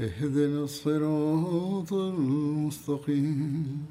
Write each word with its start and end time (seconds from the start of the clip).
اهدنا 0.00 0.64
الصراط 0.64 1.92
المستقيم 1.92 3.86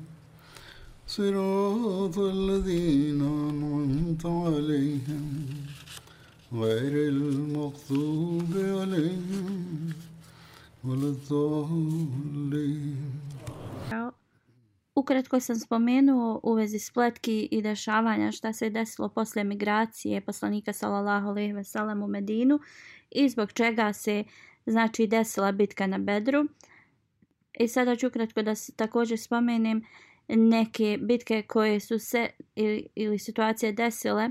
صراط 1.07 2.17
الذين 2.17 3.21
أنعمت 3.21 4.25
عليهم 4.25 5.45
غير 6.53 7.09
المغضوب 7.09 8.51
عليهم 8.55 9.93
ولا 10.83 11.07
الضالين 11.07 12.95
Ukratko 14.95 15.39
sam 15.39 15.55
spomenuo 15.55 16.39
u 16.43 16.53
vezi 16.53 16.79
spletki 16.79 17.47
i 17.51 17.61
dešavanja 17.61 18.31
šta 18.31 18.53
se 18.53 18.69
desilo 18.69 19.09
posle 19.09 19.43
migracije 19.43 20.21
poslanika 20.21 20.73
sallallahu 20.73 21.27
alejhi 21.27 21.53
ve 21.53 21.63
sellem 21.63 22.03
u 22.03 22.07
Medinu 22.07 22.59
i 23.11 23.29
zbog 23.29 23.51
čega 23.51 23.93
se 23.93 24.23
znači 24.66 25.06
desila 25.06 25.52
bitka 25.52 25.86
na 25.86 25.98
Bedru. 25.98 26.44
I 27.60 27.68
sada 27.68 27.96
ću 27.96 28.10
kratko 28.10 28.42
da 28.42 28.54
se 28.54 28.72
također 28.76 29.18
spomenem 29.18 29.82
neke 30.28 30.98
bitke 31.02 31.42
koje 31.42 31.80
su 31.80 31.98
se 31.98 32.30
ili, 32.54 32.86
ili 32.94 33.18
situacije 33.18 33.72
desile 33.72 34.30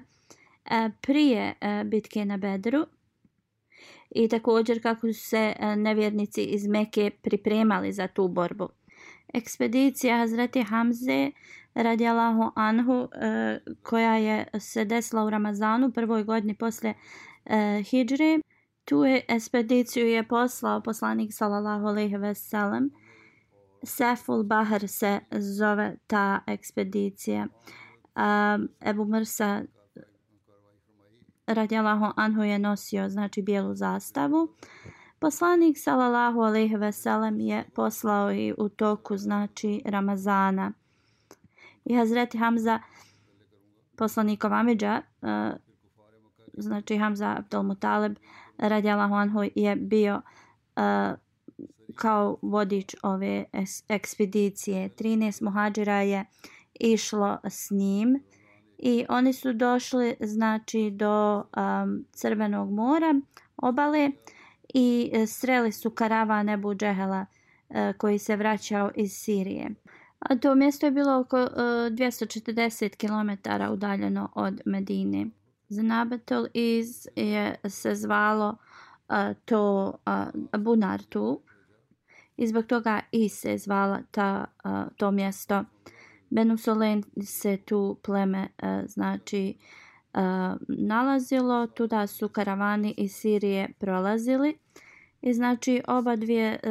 e, 0.66 0.90
prije 1.02 1.54
e, 1.62 1.84
bitke 1.84 2.26
na 2.26 2.38
Bedru 2.38 2.86
i 4.12 4.28
također 4.28 4.82
kako 4.82 5.14
su 5.14 5.30
se 5.30 5.54
e, 5.60 5.76
nevjernici 5.76 6.44
iz 6.44 6.68
Meke 6.68 7.12
pripremali 7.22 7.94
za 7.94 8.08
tu 8.08 8.28
borbu 8.28 8.70
ekspedicija 9.34 10.18
Hazreti 10.18 10.64
Hamze 10.64 11.32
radijalahu 11.74 12.52
anhu 12.56 13.08
e, 13.14 13.60
koja 13.84 14.18
je 14.18 14.48
se 14.60 14.86
desila 14.86 15.26
u 15.26 15.30
Ramazanu 15.30 15.92
prvoj 15.92 16.24
godini 16.24 16.56
posle 16.56 16.94
e, 17.46 17.84
Hidžre 17.84 18.40
Tu 18.90 19.04
ekspediciju 19.28 20.08
je 20.08 20.28
poslao 20.28 20.82
poslanik 20.82 21.34
sallallahu 21.34 21.86
alejhi 21.86 22.18
ve 22.18 22.36
sellem. 22.36 22.90
Seful 23.84 24.44
Bahar 24.44 24.88
se 24.88 25.20
zove 25.32 25.98
ta 26.08 26.40
ekspedicija. 26.48 27.48
Um, 27.48 28.70
Ebu 28.82 29.06
Mrsa 29.06 29.62
radijalahu 31.48 32.06
anhu 32.16 32.44
je 32.44 32.60
nosio 32.60 33.10
znači 33.10 33.42
bijelu 33.42 33.76
zastavu. 33.76 34.56
Poslanik 35.20 35.78
sallallahu 35.78 36.40
alejhi 36.40 36.76
ve 36.76 36.92
sellem 36.92 37.40
je 37.40 37.70
poslao 37.76 38.32
i 38.32 38.54
u 38.58 38.70
toku 38.70 39.18
znači 39.18 39.82
Ramazana. 39.86 40.72
I 41.86 41.96
Hazreti 41.96 42.38
Hamza 42.38 42.80
poslanikov 43.98 44.54
Amidža, 44.54 45.02
uh, 45.22 45.30
znači 46.54 46.98
Hamza 46.98 47.36
Abdul 47.38 47.64
Mutalib 47.64 48.18
radijallahu 48.60 49.14
anhu 49.14 49.40
je 49.56 49.76
bio 49.76 50.16
uh, 50.76 51.18
kao 51.96 52.38
vodič 52.42 52.96
ove 53.04 53.46
ekspedicije. 53.88 54.90
13 54.90 55.44
muhađira 55.44 56.02
je 56.02 56.26
išlo 56.80 57.38
s 57.44 57.72
njim 57.72 58.24
i 58.78 59.06
oni 59.10 59.34
su 59.34 59.54
došli 59.54 60.16
znači 60.20 60.92
do 60.92 61.38
um, 61.38 62.06
Crvenog 62.12 62.72
mora, 62.72 63.22
obale 63.58 64.12
i 64.74 65.12
sreli 65.28 65.72
su 65.72 65.90
karavan 65.90 66.50
Ebu 66.50 66.76
Džehela 66.76 67.26
uh, 67.70 67.76
koji 67.98 68.20
se 68.20 68.36
vraćao 68.36 68.92
iz 68.96 69.12
Sirije. 69.12 69.70
A 70.20 70.36
to 70.36 70.56
mjesto 70.56 70.86
je 70.86 70.92
bilo 70.92 71.20
oko 71.20 71.38
240 71.38 72.96
km 72.96 73.50
udaljeno 73.74 74.32
od 74.36 74.62
Medine. 74.66 75.28
Zanabetel 75.70 76.46
iz 76.54 77.08
je 77.16 77.56
se 77.68 77.96
zvalo 77.96 78.58
to 79.46 79.94
Bunar 80.60 81.04
tu. 81.04 81.42
I 82.38 82.48
zbog 82.48 82.66
toga 82.66 83.02
i 83.12 83.30
se 83.30 83.58
zvala 83.58 84.00
ta, 84.12 84.46
to 84.98 85.12
mjesto. 85.12 85.64
Benusolen 86.30 87.04
se 87.24 87.58
tu 87.58 87.98
pleme 88.04 88.48
znači 88.86 89.58
nalazilo. 90.68 91.68
Tuda 91.68 92.08
su 92.08 92.30
karavani 92.30 92.94
iz 92.98 93.16
Sirije 93.16 93.70
prolazili. 93.80 94.58
I 95.22 95.34
znači 95.34 95.82
oba 95.88 96.16
dvije 96.16 96.60
uh, 96.64 96.70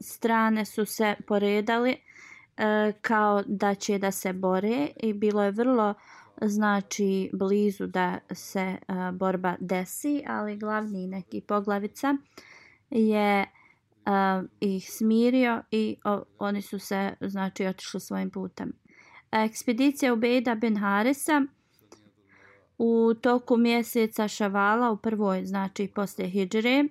strane 0.00 0.64
su 0.64 0.84
se 0.84 1.14
poredali 1.26 1.90
uh, 1.90 2.94
kao 3.00 3.42
da 3.46 3.74
će 3.74 3.98
da 3.98 4.10
se 4.10 4.32
bore 4.32 4.88
i 4.96 5.12
bilo 5.12 5.42
je 5.42 5.50
vrlo 5.50 5.94
znači 6.40 7.30
blizu 7.32 7.86
da 7.86 8.18
se 8.32 8.60
e, 8.60 8.78
borba 9.12 9.56
desi, 9.60 10.22
ali 10.26 10.56
glavni 10.56 11.06
neki 11.06 11.40
poglavica 11.40 12.16
je 12.90 13.40
e, 13.40 13.46
ih 14.60 14.90
smirio 14.92 15.62
i 15.70 15.96
oni 16.38 16.62
su 16.62 16.78
se 16.78 17.12
znači 17.20 17.66
otišli 17.66 18.00
svojim 18.00 18.30
putem. 18.30 18.72
Ekspedicija 19.32 20.12
Ubejda 20.12 20.54
bin 20.54 20.76
Harisa 20.76 21.42
u 22.78 23.14
toku 23.14 23.56
mjeseca 23.56 24.28
Šavala 24.28 24.90
u 24.90 24.96
prvoj, 24.96 25.44
znači 25.44 25.88
poslije 25.94 26.28
Hidžre. 26.28 26.84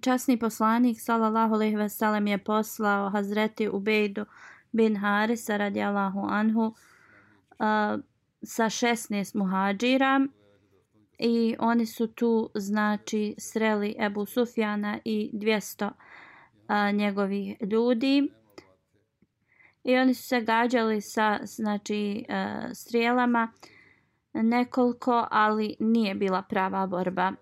Časni 0.00 0.38
poslanik 0.38 1.00
sallallahu 1.00 1.54
alejhi 1.54 1.76
ve 1.76 1.88
sellem 1.88 2.26
je 2.26 2.38
poslao 2.38 3.10
Hazreti 3.10 3.68
Ubejdu 3.68 4.24
bin 4.72 4.96
Harisa 4.96 5.56
radijallahu 5.56 6.20
anhu 6.30 6.60
uh, 6.64 8.00
sa 8.44 8.64
16 8.64 9.36
muhadžira 9.36 10.26
i 11.18 11.56
oni 11.58 11.86
su 11.86 12.06
tu 12.06 12.50
znači 12.54 13.34
sreli 13.38 13.96
Ebu 14.00 14.26
Sufjana 14.26 14.98
i 15.04 15.30
200 15.32 15.90
a, 16.66 16.90
njegovih 16.90 17.56
ljudi 17.60 18.32
i 19.84 19.96
oni 19.96 20.14
su 20.14 20.22
se 20.22 20.40
gađali 20.40 21.00
sa 21.00 21.38
znači 21.42 22.24
a, 22.28 22.68
strijelama 22.74 23.52
nekoliko, 24.32 25.26
ali 25.30 25.76
nije 25.80 26.14
bila 26.14 26.42
prava 26.42 26.86
borba. 26.86 27.32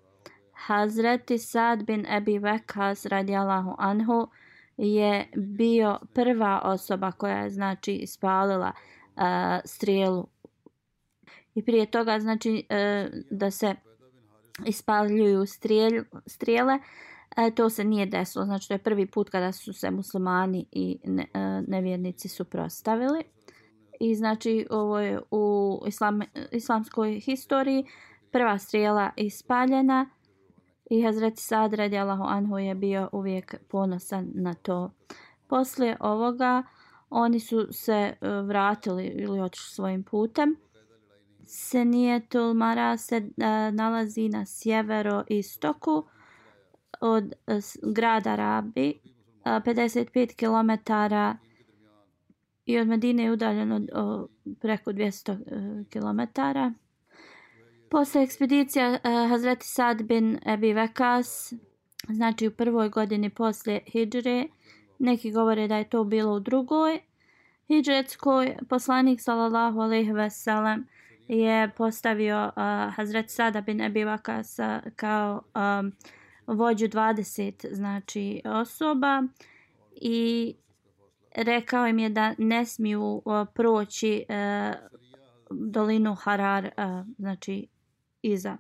Hazreti 0.53 1.39
Sad 1.39 1.85
bin 1.85 2.07
Ebi 2.07 2.39
Vekas 2.39 3.07
radijalahu 3.07 3.75
anhu 3.79 4.29
je 4.77 5.31
bio 5.37 5.99
prva 6.15 6.61
osoba 6.65 7.13
koja 7.13 7.39
je 7.39 7.51
znači 7.51 7.93
ispalila 7.93 8.73
a, 9.17 9.61
strijelu. 9.65 10.32
I 11.55 11.65
prije 11.65 11.87
toga 11.87 12.21
znači 12.21 12.67
e, 12.69 13.09
da 13.31 13.51
se 13.51 13.75
ispaljuju 14.67 15.47
strijel, 15.47 16.05
strijele, 16.27 16.79
e, 17.37 17.51
to 17.51 17.71
se 17.71 17.85
nije 17.85 18.07
desilo. 18.07 18.45
Znači 18.45 18.69
to 18.69 18.75
je 18.75 18.79
prvi 18.79 19.07
put 19.07 19.31
kada 19.31 19.53
su 19.53 19.73
se 19.73 19.91
muslimani 19.91 20.67
i 20.73 20.99
ne, 21.05 21.27
e, 21.35 21.63
nevjernici 21.67 22.29
suprostavili 22.29 23.25
i 24.03 24.15
znači 24.15 24.67
ovo 24.71 24.99
je 24.99 25.21
u 25.31 25.79
islam, 25.87 26.21
islamskoj 26.53 27.21
historiji 27.21 27.85
prva 28.31 28.59
strijela 28.59 29.11
ispaljena 29.17 30.11
i 30.91 31.03
Hazreti 31.03 31.43
Sad 31.43 31.75
radijalahu 31.75 32.23
anhu 32.27 32.59
je 32.59 32.75
bio 32.75 33.09
uvijek 33.13 33.55
ponosan 33.69 34.31
na 34.35 34.55
to. 34.55 34.91
Poslije 35.47 35.97
ovoga 36.01 36.63
oni 37.11 37.41
su 37.41 37.69
se 37.71 37.93
e, 37.93 38.17
vratili 38.29 39.07
ili 39.07 39.41
otišli 39.41 39.75
svojim 39.75 40.03
putem. 40.03 40.57
Senijetul 41.47 42.55
Mara 42.55 42.97
se 42.97 43.17
uh, 43.17 43.75
nalazi 43.75 44.29
na 44.29 44.47
sjevero 44.47 45.25
istoku 45.29 46.05
od 47.01 47.25
uh, 47.25 47.93
grada 47.95 48.37
Rabi 48.37 49.01
a, 49.45 49.61
55 49.61 50.37
km 50.37 50.93
i 52.67 52.79
od 52.79 52.89
Medine 52.89 53.23
je 53.23 53.33
udaljeno 53.33 53.81
o, 53.93 54.27
preko 54.61 54.93
200 54.93 55.33
uh, 55.33 55.87
km. 55.93 56.41
Posle 57.91 58.23
ekspedicija 58.23 58.89
uh, 58.91 58.97
e, 59.05 59.29
Hazreti 59.29 59.67
Sad 59.67 60.03
bin 60.03 60.39
Ebi 60.47 60.73
Vekas, 60.73 61.53
znači 62.09 62.49
u 62.49 62.51
prvoj 62.51 62.89
godini 62.89 63.31
posle 63.31 63.81
Hidžre, 63.87 64.47
neki 64.99 65.33
govore 65.33 65.69
da 65.69 65.77
je 65.77 65.89
to 65.89 66.05
bilo 66.05 66.35
u 66.35 66.41
drugoj, 66.41 67.01
Hidžretskoj 67.69 68.57
poslanik 68.69 69.21
sallallahu 69.21 69.81
alejhi 69.81 70.13
ve 70.13 70.31
sellem 70.31 70.87
je 71.29 71.71
postavio 71.77 72.45
uh, 72.45 72.95
Hazret 72.95 73.31
Sada 73.31 73.61
bin 73.61 73.81
Ebi 73.81 74.05
Vakas 74.05 74.57
kao 74.97 75.43
um, 75.55 75.93
vođu 76.47 76.89
20 76.89 77.75
znači 77.75 78.43
osoba 78.45 79.23
i 79.95 80.55
rekao 81.37 81.87
im 81.87 81.99
je 81.99 82.09
da 82.09 82.35
ne 82.39 82.67
smiju 82.67 83.23
uh, 83.25 83.47
proći 83.55 84.25
uh, 84.29 84.75
dolinu 85.51 86.15
Harar 86.15 86.65
uh, 86.65 87.07
znači 87.19 87.67
iza. 88.23 88.57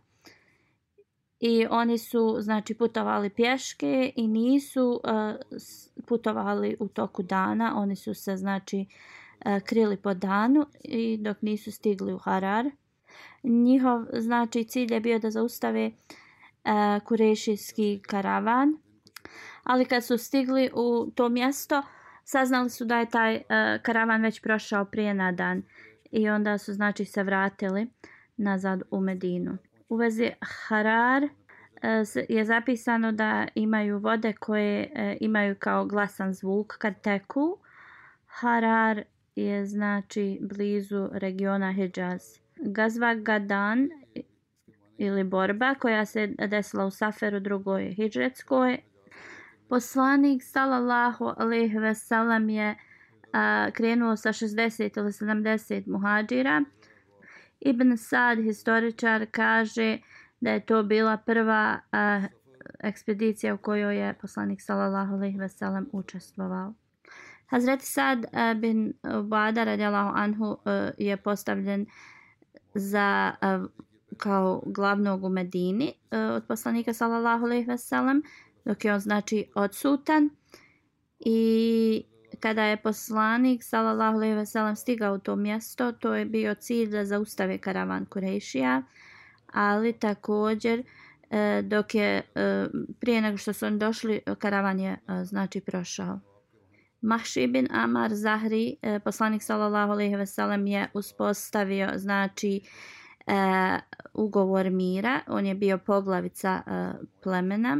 I 1.41 1.67
oni 1.70 1.99
su 1.99 2.37
znači 2.41 2.75
putovali 2.75 3.31
pješke 3.31 4.12
i 4.17 4.29
nisu 4.29 5.00
uh, 5.05 5.65
putovali 6.06 6.76
u 6.81 6.88
toku 6.88 7.23
dana. 7.23 7.73
Oni 7.76 7.97
su 7.97 8.15
se 8.15 8.37
znači 8.37 8.87
uh, 8.88 9.21
E, 9.44 9.61
krili 9.61 9.97
po 9.97 10.15
danu 10.15 10.67
i 10.81 11.17
dok 11.21 11.43
nisu 11.43 11.73
stigli 11.73 12.12
u 12.12 12.19
Harar 12.19 12.71
njihov 13.43 14.05
znači 14.12 14.65
cilj 14.65 14.94
je 14.94 15.00
bio 15.00 15.19
da 15.19 15.31
zaustave 15.31 15.81
e, 15.85 15.93
kurešijski 17.05 18.00
karavan 18.06 18.77
ali 19.62 19.85
kad 19.85 20.05
su 20.05 20.19
stigli 20.19 20.71
u 20.75 21.11
to 21.15 21.29
mjesto 21.29 21.83
saznali 22.25 22.71
su 22.71 22.85
da 22.85 22.99
je 22.99 23.11
taj 23.11 23.35
e, 23.35 23.43
karavan 23.83 24.23
već 24.23 24.43
prošao 24.43 24.85
prije 24.85 25.15
na 25.15 25.33
dan 25.33 25.62
i 26.11 26.29
onda 26.29 26.59
su 26.59 26.73
znači 26.73 27.05
se 27.05 27.23
vratili 27.23 27.87
nazad 28.37 28.83
u 28.91 29.00
Medinu 29.00 29.59
U 29.89 29.97
vezi 29.97 30.31
Harar 30.41 31.29
je 32.29 32.44
zapisano 32.44 33.12
da 33.12 33.49
imaju 33.55 33.99
vode 33.99 34.33
koje 34.33 34.91
imaju 35.21 35.56
kao 35.59 35.87
glasan 35.87 36.35
zvuk 36.35 36.77
kad 36.79 37.00
teku. 37.00 37.59
Harar 38.27 39.05
je 39.37 39.67
znači 39.67 40.38
blizu 40.43 41.08
regiona 41.12 41.73
Hijaz. 41.73 42.23
Gazva 42.56 43.14
Gadan 43.14 43.88
ili 44.99 45.25
borba 45.25 45.75
koja 45.75 46.05
se 46.06 46.26
desila 46.49 46.87
u 46.87 46.90
Saferu 46.90 47.40
drugoj 47.40 47.94
hijretskoj. 47.96 48.79
Poslanik 49.69 50.43
sallallahu 50.43 51.34
alejhi 51.37 51.79
ve 51.79 51.94
sellem 51.94 52.49
je 52.49 52.76
a, 53.32 53.70
krenuo 53.73 54.17
sa 54.17 54.29
60 54.29 54.99
ili 54.99 55.12
70 55.12 55.82
muhadžira. 55.87 56.64
Ibn 57.61 57.96
Sad, 57.96 58.38
historičar, 58.38 59.26
kaže 59.31 59.99
da 60.40 60.50
je 60.50 60.67
to 60.67 60.82
bila 60.82 61.17
prva 61.17 61.81
a, 61.93 62.23
ekspedicija 62.81 63.55
u 63.55 63.58
kojoj 63.58 64.06
je 64.06 64.14
poslanik 64.14 64.62
sallallahu 64.62 65.14
alejhi 65.14 65.38
ve 65.38 65.49
sellem 65.49 65.88
učestvovao. 65.93 66.75
Hazreti 67.52 67.87
Sad 67.87 68.25
eh, 68.25 68.54
bin 68.54 68.93
Ubada 69.19 69.64
radijalahu 69.64 70.12
anhu 70.14 70.56
eh, 70.64 70.93
je 70.99 71.16
postavljen 71.16 71.87
za 72.75 73.32
eh, 73.43 73.60
kao 74.16 74.62
glavnog 74.66 75.25
u 75.25 75.28
Medini 75.28 75.93
od 76.10 76.44
poslanika 76.49 76.93
sallallahu 76.93 77.44
alejhi 77.44 77.66
ve 77.66 77.78
sellem 77.78 78.22
dok 78.64 78.84
je 78.84 78.94
on 78.94 79.00
znači 79.00 79.44
odsutan 79.54 80.31
i 81.20 82.04
kada 82.40 82.64
je 82.64 82.82
poslanik 82.82 83.62
sallallahu 83.62 84.16
alejhi 84.16 84.34
ve 84.34 84.46
sellem 84.46 84.76
stigao 84.76 85.14
u 85.14 85.19
to 85.19 85.37
mjesto, 85.37 85.93
to 85.93 86.14
je 86.14 86.25
bio 86.25 86.55
cilj 86.55 86.90
da 86.90 87.05
zaustave 87.05 87.58
karavan 87.58 88.05
Kurešija, 88.06 88.82
ali 89.52 89.93
također 89.93 90.82
dok 91.62 91.94
je 91.94 92.22
prije 93.00 93.20
nego 93.20 93.37
što 93.37 93.52
su 93.52 93.66
oni 93.66 93.78
došli, 93.78 94.20
karavan 94.38 94.81
je 94.81 94.98
znači 95.25 95.60
prošao. 95.60 96.31
Mahši 97.02 97.46
bin 97.46 97.69
Amar 97.70 98.14
Zahri, 98.14 98.76
e, 98.82 98.99
poslanik 98.99 99.43
sallallahu 99.43 99.93
alejhi 99.93 100.16
ve 100.16 100.26
sellem 100.26 100.66
je 100.66 100.88
uspostavio 100.94 101.88
znači 101.96 102.60
e, 103.26 103.78
ugovor 104.14 104.70
mira, 104.70 105.20
on 105.26 105.46
je 105.46 105.54
bio 105.54 105.78
poglavica 105.78 106.62
e, 106.66 106.93
plemena. 107.22 107.78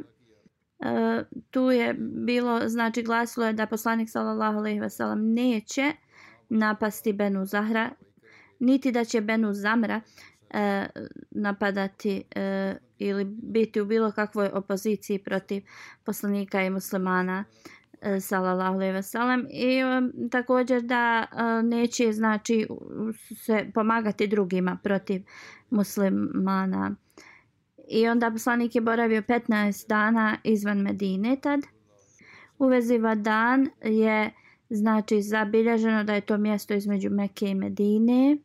E, 0.81 1.25
tu 1.51 1.71
je 1.71 1.95
bilo, 1.99 2.69
znači 2.69 3.03
glasilo 3.03 3.47
je 3.47 3.53
da 3.53 3.67
poslanik 3.67 4.11
sallallahu 4.11 4.59
alejhi 4.59 4.81
ve 4.81 4.91
sellem 4.91 5.33
neće 5.33 5.93
napasti 6.49 7.13
Benu 7.13 7.45
Zahra, 7.45 7.91
niti 8.59 8.93
da 8.93 9.05
će 9.05 9.21
Benu 9.21 9.53
Zamra 9.53 10.01
e, 10.51 10.87
napadati 11.31 12.23
e, 12.35 12.75
ili 12.99 13.25
biti 13.25 13.81
u 13.81 13.85
bilo 13.85 14.13
kakvoj 14.13 14.51
opoziciji 14.53 15.19
protiv 15.19 15.63
poslanika 16.05 16.63
i 16.63 16.71
muslimana. 16.71 17.45
e, 17.45 17.82
E, 18.03 18.21
sallallahu 18.21 18.75
alejhi 18.75 18.93
ve 18.93 19.03
sellem 19.03 19.47
i 19.51 19.77
e, 19.77 20.29
također 20.31 20.83
da 20.83 21.27
e, 21.33 21.63
neće 21.63 22.13
znači 22.13 22.67
se 23.37 23.71
pomagati 23.75 24.27
drugima 24.27 24.79
protiv 24.83 25.23
muslimana. 25.71 26.97
I 27.89 28.09
onda 28.09 28.31
poslanik 28.31 28.75
je 28.75 28.81
boravio 28.81 29.23
15 29.23 29.89
dana 29.89 30.37
izvan 30.45 30.79
Medine 30.79 31.37
tad. 31.37 31.61
U 32.59 32.67
vezi 32.67 32.99
Vadan 32.99 33.69
je 33.85 34.31
znači 34.71 35.23
zabilježeno 35.23 36.05
da 36.05 36.15
je 36.15 36.21
to 36.21 36.39
mjesto 36.39 36.75
između 36.75 37.11
Mekke 37.11 37.47
i 37.47 37.55
Medine. 37.55 38.37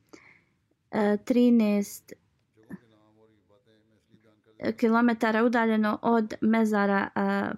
E, 0.91 0.97
13 0.99 2.13
kilometara 4.77 5.43
udaljeno 5.43 5.99
od 6.01 6.33
mezara 6.41 7.09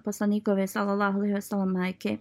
poslanikove 0.04 0.66
sallallahu 0.66 1.18
alejhi 1.18 1.34
ve 1.34 1.40
sellem 1.40 1.68
majke 1.68 2.18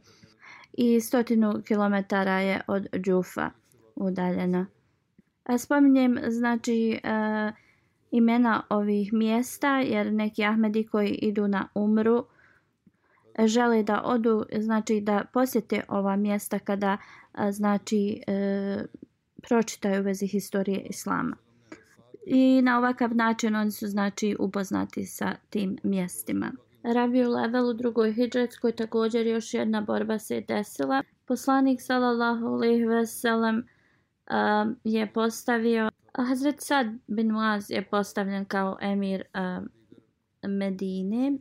i 0.74 1.02
stotinu 1.02 1.62
kilometara 1.68 2.40
je 2.40 2.62
od 2.68 2.88
Džufa 2.98 3.50
udaljeno. 3.96 4.66
Spominjem 5.58 6.18
znači 6.28 7.00
a, 7.04 7.52
imena 8.12 8.64
ovih 8.70 9.14
mjesta 9.14 9.80
jer 9.80 10.14
neki 10.14 10.46
Ahmedi 10.46 10.84
koji 10.84 11.10
idu 11.10 11.48
na 11.48 11.68
umru 11.76 12.26
žele 13.46 13.84
da 13.84 14.02
odu, 14.04 14.46
znači 14.60 15.02
da 15.02 15.26
posjete 15.34 15.84
ova 15.88 16.16
mjesta 16.16 16.60
kada 16.60 16.98
znači 17.52 18.22
e, 18.28 18.84
pročitaju 19.48 20.04
vezi 20.04 20.28
historije 20.28 20.82
Islama. 20.82 21.36
I 22.32 22.62
na 22.62 22.78
ovakav 22.78 23.16
način 23.16 23.56
oni 23.56 23.72
su 23.72 23.88
znači 23.88 24.36
upoznati 24.40 25.06
sa 25.06 25.36
tim 25.50 25.78
mjestima. 25.84 26.52
Rabiju 26.84 27.30
level 27.30 27.70
u 27.70 27.74
drugoj 27.74 28.14
hijđetskoj 28.14 28.72
također 28.72 29.28
još 29.28 29.54
jedna 29.54 29.82
borba 29.82 30.20
se 30.20 30.42
desila. 30.48 31.04
Poslanik 31.26 31.82
sallallahu 31.82 32.46
alaihi 32.46 32.86
ve 32.86 33.06
sellem 33.06 33.56
um, 33.56 34.76
je 34.84 35.14
postavio 35.14 35.90
Hazret 36.14 36.56
Sad 36.62 36.88
bin 37.08 37.32
Muaz 37.32 37.72
je 37.72 37.86
postavljen 37.86 38.46
kao 38.46 38.78
emir 38.82 39.24
uh, 39.34 39.66
Medine 40.50 41.38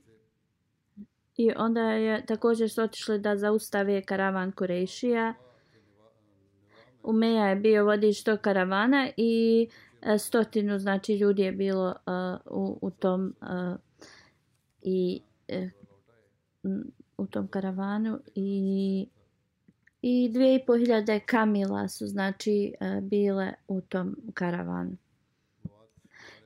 i 1.37 1.51
onda 1.57 1.81
je 1.81 2.27
također 2.27 2.71
su 2.71 2.83
otišli 2.83 3.19
da 3.19 3.37
zaustave 3.37 4.03
karavan 4.03 4.53
Kurešija. 4.53 5.35
Umeja 7.03 7.49
je 7.49 7.57
bio 7.57 7.85
vodič 7.85 8.23
tog 8.23 8.39
karavana 8.41 9.09
i 9.17 9.67
uh, 9.69 9.88
E, 10.03 10.19
stotinu 10.19 10.79
znači 10.79 11.15
ljudi 11.15 11.43
je 11.43 11.53
bilo 11.53 11.89
uh, 11.89 12.41
u, 12.51 12.79
u 12.83 12.91
tom 12.91 13.35
uh, 13.41 13.77
i 14.83 15.23
uh, 15.49 16.73
u 17.19 17.27
tom 17.27 17.49
karavanu 17.49 18.21
i 18.35 19.09
i 20.03 20.29
dvije 20.33 20.55
i 20.55 20.67
po 20.67 20.77
hiljade 20.77 21.21
kamila 21.21 21.89
su 21.89 22.07
znači 22.07 22.73
bile 23.03 23.53
u 23.69 23.81
tom 23.81 24.17
karavanu. 24.35 24.97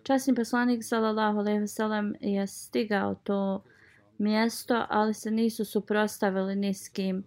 Časni 0.02 0.34
poslanik 0.34 0.84
sallallahu 0.84 1.38
alejhi 1.38 1.60
ve 1.60 1.66
sellem 1.66 2.14
je 2.20 2.46
stigao 2.46 3.14
to 3.14 3.62
mjesto, 4.18 4.86
ali 4.88 5.14
se 5.14 5.30
nisu 5.30 5.64
suprostavili 5.64 6.56
ni 6.56 6.74
s 6.74 6.88
kim 6.88 7.24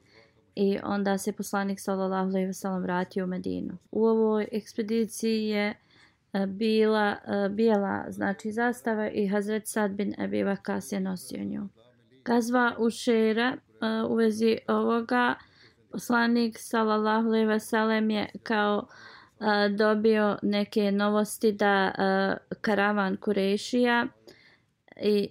i 0.55 0.79
onda 0.83 1.17
se 1.17 1.31
poslanik 1.31 1.79
sallallahu 1.79 2.29
alejhi 2.29 2.47
ve 2.47 2.53
sellem 2.53 2.81
vratio 2.81 3.23
u 3.23 3.27
Medinu. 3.27 3.77
U 3.91 4.05
ovoj 4.05 4.47
ekspediciji 4.51 5.47
je 5.47 5.75
E, 6.35 6.45
bila 6.45 7.15
e, 7.27 7.49
bijela 7.49 8.05
znači 8.09 8.51
zastava 8.51 9.09
i 9.09 9.27
Hazret 9.27 9.67
Sad 9.67 9.91
bin 9.91 10.13
Ebi 10.19 10.43
Vakas 10.43 10.91
je 10.91 10.99
nosio 10.99 11.43
nju. 11.43 11.67
Gazva 12.25 12.75
u 12.77 12.89
Šera 12.89 13.57
e, 13.57 13.57
u 14.09 14.15
vezi 14.15 14.57
ovoga 14.67 15.35
poslanik 15.91 16.57
sallallahu 16.59 17.27
alejhi 17.27 17.45
ve 17.45 17.59
sellem 17.59 18.09
je 18.09 18.29
kao 18.43 18.87
a, 19.39 19.67
dobio 19.67 20.37
neke 20.41 20.91
novosti 20.91 21.51
da 21.51 21.91
a, 21.97 22.35
karavan 22.61 23.17
Kurešija 23.17 24.07
i 25.01 25.29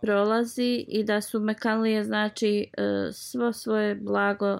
prolazi 0.00 0.84
i 0.88 1.04
da 1.04 1.20
su 1.20 1.40
Mekalije 1.40 2.04
znači 2.04 2.70
a, 2.78 3.08
svo 3.12 3.52
svoje 3.52 3.94
blago 3.94 4.58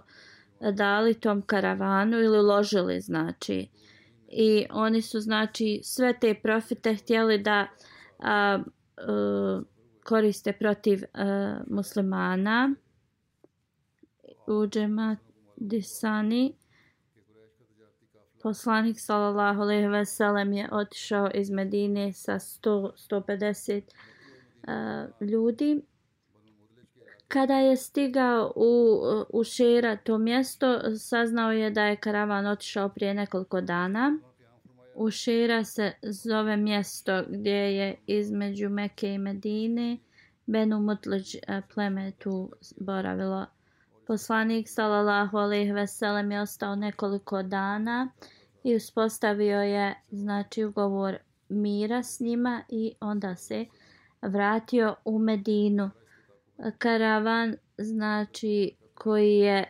dali 0.72 1.14
tom 1.14 1.42
karavanu 1.42 2.18
ili 2.18 2.38
uložili 2.38 3.00
znači 3.00 3.68
i 4.30 4.66
oni 4.70 5.02
su 5.02 5.20
znači 5.20 5.80
sve 5.82 6.18
te 6.20 6.34
profite 6.34 6.94
htjeli 6.94 7.38
da 7.38 7.66
a, 8.18 8.58
a, 8.96 9.62
koriste 10.04 10.52
protiv 10.52 11.02
a, 11.14 11.60
muslimana 11.66 12.74
u 14.46 14.66
džema 14.66 15.16
disani 15.56 16.54
poslanik 18.42 19.00
sallallahu 19.00 19.60
alejhi 19.60 19.86
ve 19.86 20.06
sellem 20.06 20.52
je 20.52 20.68
otišao 20.72 21.30
iz 21.34 21.50
Medine 21.50 22.12
sa 22.12 22.34
100 22.34 22.90
150 23.10 23.82
a, 24.66 25.06
ljudi 25.20 25.82
kada 27.32 27.54
je 27.54 27.76
stigao 27.76 28.52
u 28.56 29.00
u 29.28 29.44
Šira 29.44 29.96
to 29.96 30.18
mjesto 30.18 30.96
saznao 30.98 31.52
je 31.52 31.70
da 31.70 31.84
je 31.84 31.96
karavan 31.96 32.46
otišao 32.46 32.88
prije 32.88 33.14
nekoliko 33.14 33.60
dana 33.60 34.18
u 34.94 35.10
Šira 35.10 35.64
se 35.64 35.92
zove 36.02 36.56
mjesto 36.56 37.22
gdje 37.28 37.76
je 37.76 37.96
između 38.06 38.68
Mekke 38.68 39.14
i 39.14 39.18
Medine 39.18 39.98
Benu 40.46 40.80
Mutlić 40.80 41.34
e, 41.34 41.62
pleme 41.74 42.12
tu 42.18 42.52
boravilo 42.76 43.46
Poslanik 44.06 44.68
sallallahu 44.68 45.36
alejhi 45.38 45.72
ve 45.72 45.86
sellem 45.86 46.32
je 46.32 46.40
ostao 46.40 46.76
nekoliko 46.76 47.42
dana 47.42 48.08
i 48.64 48.76
uspostavio 48.76 49.62
je 49.62 49.94
znači 50.10 50.64
ugovor 50.64 51.16
mira 51.48 52.02
s 52.02 52.20
njima 52.20 52.62
i 52.68 52.94
onda 53.00 53.36
se 53.36 53.66
vratio 54.22 54.94
u 55.04 55.18
Medinu. 55.18 55.90
Karavan 56.78 57.56
znači 57.78 58.76
koji 58.94 59.34
je 59.34 59.58
e, 59.58 59.66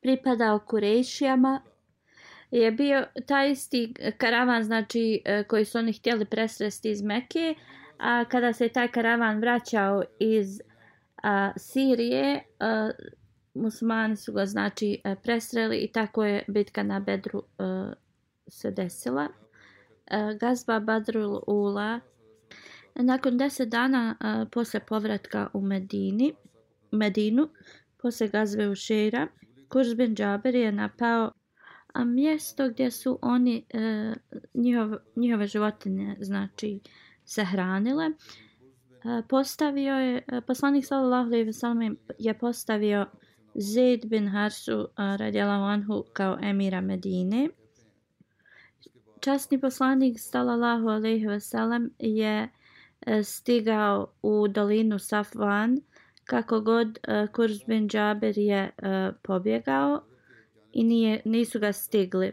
pripadao 0.00 0.58
Kurešijama 0.58 1.60
je 2.50 2.72
bio 2.72 3.06
taj 3.26 3.50
isti 3.50 3.94
karavan 4.18 4.62
znači 4.62 5.22
e, 5.24 5.44
koji 5.44 5.64
su 5.64 5.78
oni 5.78 5.92
htjeli 5.92 6.24
presresti 6.24 6.90
iz 6.90 7.02
Mekke 7.02 7.54
a 7.98 8.24
kada 8.24 8.52
se 8.52 8.68
taj 8.68 8.88
karavan 8.88 9.38
vraćao 9.38 10.02
iz 10.18 10.60
a, 11.22 11.52
Sirije, 11.56 12.42
a, 12.60 12.90
muslimani 13.54 14.16
su 14.16 14.32
ga 14.32 14.46
znači 14.46 15.00
e, 15.04 15.14
presreli 15.22 15.76
i 15.76 15.92
tako 15.92 16.24
je 16.24 16.44
bitka 16.48 16.82
na 16.82 17.00
Bedru 17.00 17.42
a, 17.58 17.92
se 18.48 18.70
desila. 18.70 19.28
A, 20.10 20.32
Gazba 20.40 20.80
Badrul 20.80 21.40
Ula 21.46 22.00
nakon 23.02 23.38
deset 23.38 23.68
dana 23.68 24.16
a, 24.20 24.44
posle 24.52 24.80
povratka 24.80 25.50
u 25.54 25.60
Medini, 25.60 26.32
Medinu, 26.92 27.48
posle 27.96 28.28
Gazve 28.28 28.68
u 28.68 28.74
Šeira, 28.74 29.26
Kurz 29.68 29.94
bin 29.94 30.14
Džaber 30.14 30.54
je 30.54 30.72
napao 30.72 31.32
a 31.96 32.04
mjesto 32.04 32.68
gdje 32.68 32.90
su 32.90 33.18
oni 33.22 33.64
e, 33.74 34.14
njihov, 34.54 34.94
njihove 35.16 35.46
životinje 35.46 36.16
znači 36.20 36.80
se 37.24 37.44
hranile 37.44 38.04
e, 38.04 38.12
postavio 39.28 39.94
je 39.94 40.22
e, 40.28 40.40
poslanik 40.40 40.86
sallallahu 40.86 41.26
alejhi 41.26 41.44
ve 41.44 41.52
sellem 41.52 41.96
je 42.18 42.38
postavio 42.38 43.06
Zaid 43.54 44.06
bin 44.06 44.28
Harsu 44.28 44.88
radijallahu 44.96 45.64
anhu 45.64 46.04
kao 46.12 46.38
emira 46.42 46.80
Medine. 46.80 47.48
Časni 49.20 49.60
poslanik 49.60 50.20
sallallahu 50.20 50.88
alejhi 50.88 51.26
ve 51.26 51.40
sellem 51.40 51.90
je 51.98 52.42
e, 52.42 52.48
E, 53.00 53.22
stigao 53.22 54.12
u 54.22 54.48
dolinu 54.48 54.98
Safvan 54.98 55.80
kako 56.24 56.60
god 56.60 56.98
e, 57.02 57.26
Kurz 57.32 57.64
bin 57.66 57.88
Džaber 57.88 58.38
je 58.38 58.58
e, 58.58 58.70
pobjegao 59.22 60.02
i 60.72 60.84
nije, 60.84 61.22
nisu 61.24 61.60
ga 61.60 61.72
stigli. 61.72 62.32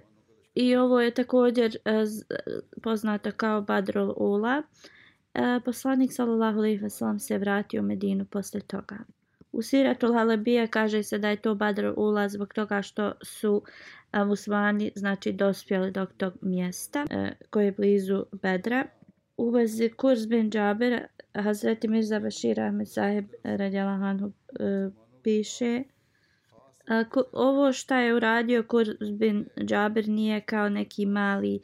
I 0.55 0.75
ovo 0.75 1.01
je 1.01 1.11
također 1.11 1.77
poznato 2.83 3.31
kao 3.31 3.61
Badrul 3.61 4.13
Ula. 4.17 4.63
Poslanik 5.65 6.13
sallallahu 6.13 6.57
alejhi 6.57 6.77
ve 6.77 6.89
sellem 6.89 7.19
se 7.19 7.37
vratio 7.37 7.81
u 7.81 7.85
Medinu 7.85 8.25
posle 8.25 8.61
toga. 8.61 8.97
U 9.51 9.61
Siratul 9.61 10.13
Halabija 10.13 10.67
kaže 10.67 11.03
se 11.03 11.17
da 11.17 11.29
je 11.29 11.41
to 11.41 11.55
Badr 11.55 11.93
ulaz 11.97 12.31
zbog 12.31 12.53
toga 12.53 12.81
što 12.81 13.13
su 13.21 13.63
musmani 14.25 14.91
znači 14.95 15.31
dospjeli 15.31 15.91
do 15.91 16.05
tog 16.05 16.33
mjesta 16.41 17.05
koje 17.49 17.65
je 17.65 17.71
blizu 17.71 18.25
Bedra. 18.31 18.87
U 19.37 19.49
vezi 19.49 19.89
Kurs 19.89 20.27
bin 20.27 20.51
Džaber, 20.51 21.07
Hazreti 21.33 21.87
Mirza 21.87 22.19
Bashir 22.19 22.61
Ahmed 22.61 22.87
Saheb 22.87 23.25
Radjalahanu 23.43 24.31
e, 24.59 24.89
piše 25.23 25.83
ovo 27.31 27.73
što 27.73 27.95
je 27.95 28.15
uradio 28.15 28.63
Kurs 28.63 28.89
bin 29.17 29.45
Džaber 29.65 30.07
nije 30.07 30.41
kao 30.41 30.69
neki 30.69 31.05
mali 31.05 31.59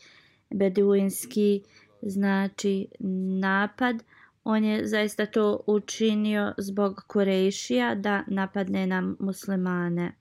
beduinski 0.49 1.63
znači 2.01 2.87
napad. 3.41 4.03
On 4.43 4.63
je 4.63 4.87
zaista 4.87 5.25
to 5.25 5.63
učinio 5.67 6.53
zbog 6.57 7.03
Kurešija 7.07 7.95
da 7.95 8.23
napadne 8.27 8.87
na 8.87 9.13
muslimane. 9.19 10.11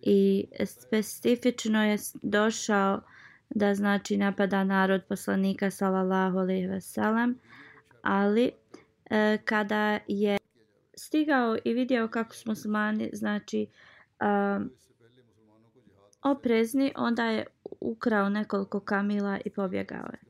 I 0.00 0.44
specifično 0.64 1.84
je 1.84 1.98
došao 2.22 3.00
da 3.50 3.74
znači 3.74 4.16
napada 4.16 4.64
narod 4.64 5.02
poslanika 5.08 5.70
sallallahu 5.70 6.38
alejhi 6.38 6.66
ve 6.66 6.80
sellem, 6.80 7.38
ali 8.02 8.52
e, 9.10 9.38
kada 9.44 9.98
je 10.08 10.38
stigao 10.96 11.56
i 11.64 11.72
vidio 11.72 12.08
kako 12.08 12.34
su 12.34 12.50
muslimani 12.50 13.10
znači 13.12 13.66
e, 14.20 14.24
oprezni, 16.22 16.92
onda 16.96 17.24
je 17.24 17.46
ukrao 17.80 18.28
nekoliko 18.28 18.80
kamila 18.80 19.38
i 19.44 19.50
pobjegao 19.50 20.06
je. 20.12 20.28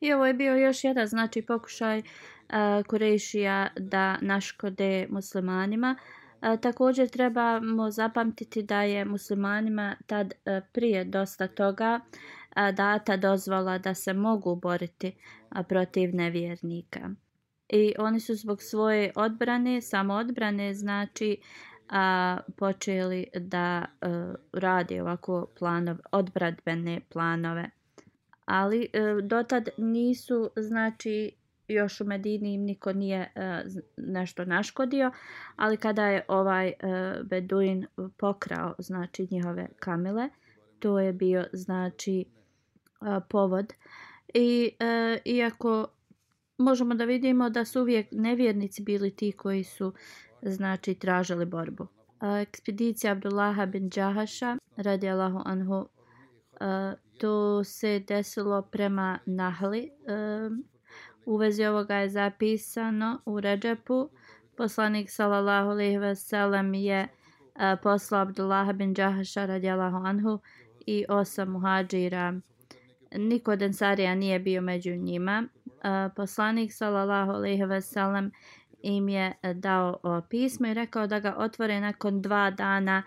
I 0.00 0.12
ovo 0.12 0.26
je 0.26 0.34
bio 0.34 0.56
još 0.56 0.84
jedan 0.84 1.06
znači 1.06 1.42
pokušaj 1.42 1.98
e, 1.98 2.02
Kurešija 2.88 3.68
da 3.76 4.18
naškode 4.20 5.06
muslimanima. 5.10 5.96
E, 6.42 6.56
također 6.60 7.08
trebamo 7.08 7.90
zapamtiti 7.90 8.62
da 8.62 8.82
je 8.82 9.04
muslimanima 9.04 9.96
tad 10.06 10.32
e, 10.44 10.60
prije 10.72 11.04
dosta 11.04 11.48
toga 11.48 12.00
e, 12.00 12.39
data 12.56 13.16
dozvola 13.16 13.78
da 13.78 13.94
se 13.94 14.12
mogu 14.12 14.56
boriti 14.56 15.12
protiv 15.68 16.14
nevjernika. 16.14 17.10
I 17.68 17.94
oni 17.98 18.20
su 18.20 18.34
zbog 18.34 18.62
svoje 18.62 19.12
odbrane, 19.14 19.80
samo 19.80 20.14
odbrane, 20.14 20.74
znači 20.74 21.40
a, 21.88 22.38
počeli 22.56 23.26
da 23.34 23.84
e, 24.00 24.08
a, 24.08 24.34
radi 24.52 25.00
ovako 25.00 25.46
planov, 25.58 25.96
odbradbene 26.12 27.00
planove 27.08 27.70
ali 28.44 28.88
a, 28.94 29.20
dotad 29.22 29.68
nisu 29.78 30.50
znači 30.56 31.32
još 31.68 32.00
u 32.00 32.04
Medini 32.04 32.54
im 32.54 32.62
niko 32.62 32.92
nije 32.92 33.32
e, 33.34 33.62
nešto 33.96 34.44
naškodio, 34.44 35.12
ali 35.56 35.76
kada 35.76 36.06
je 36.06 36.24
ovaj 36.28 36.68
e, 36.68 36.74
Beduin 37.24 37.86
pokrao 38.16 38.74
znači 38.78 39.28
njihove 39.30 39.68
kamile, 39.78 40.28
to 40.78 41.00
je 41.00 41.12
bio 41.12 41.44
znači 41.52 42.24
a, 43.00 43.20
povod. 43.20 43.72
I 44.34 44.70
e, 44.80 45.18
iako 45.24 45.86
možemo 46.58 46.94
da 46.94 47.04
vidimo 47.04 47.50
da 47.50 47.64
su 47.64 47.80
uvijek 47.80 48.06
nevjernici 48.12 48.82
bili 48.82 49.16
ti 49.16 49.32
koji 49.32 49.64
su 49.64 49.92
znači 50.42 50.94
tražili 50.94 51.46
borbu. 51.46 51.86
E, 52.20 52.40
ekspedicija 52.42 53.12
Abdullaha 53.12 53.66
bin 53.66 53.90
Džahaša 53.90 54.56
radijallahu 54.76 55.42
anhu 55.44 55.88
e, 56.60 56.94
to 57.18 57.64
se 57.64 57.98
desilo 58.08 58.62
prema 58.62 59.18
Nahli. 59.26 59.84
E, 59.84 59.90
u 61.26 61.36
vezi 61.36 61.64
ovoga 61.64 61.94
je 61.96 62.08
zapisano 62.08 63.20
u 63.26 63.40
Ređepu. 63.40 64.08
Poslanik 64.56 65.10
sallallahu 65.10 65.70
alejhi 65.70 65.98
ve 65.98 66.16
sellem 66.16 66.74
je 66.74 67.00
e, 67.00 67.08
poslao 67.82 68.22
Abdullah 68.22 68.72
bin 68.72 68.94
Jahaša 68.98 69.46
radijallahu 69.46 69.96
anhu 69.96 70.38
i 70.86 71.04
osam 71.08 71.50
muhadžira. 71.50 72.40
Niko 73.12 73.52
od 73.52 73.62
Ensarija 73.62 74.14
nije 74.14 74.38
bio 74.38 74.60
među 74.60 74.96
njima. 74.96 75.44
E, 75.66 76.08
poslanik 76.16 76.72
sallallahu 76.72 77.32
alejhi 77.32 77.64
ve 77.64 77.80
sellem 77.80 78.30
im 78.82 79.08
je 79.08 79.32
e, 79.42 79.54
dao 79.54 80.22
pismo 80.30 80.66
i 80.66 80.74
rekao 80.74 81.06
da 81.06 81.20
ga 81.20 81.34
otvore 81.38 81.80
nakon 81.80 82.22
dva 82.22 82.50
dana 82.50 83.02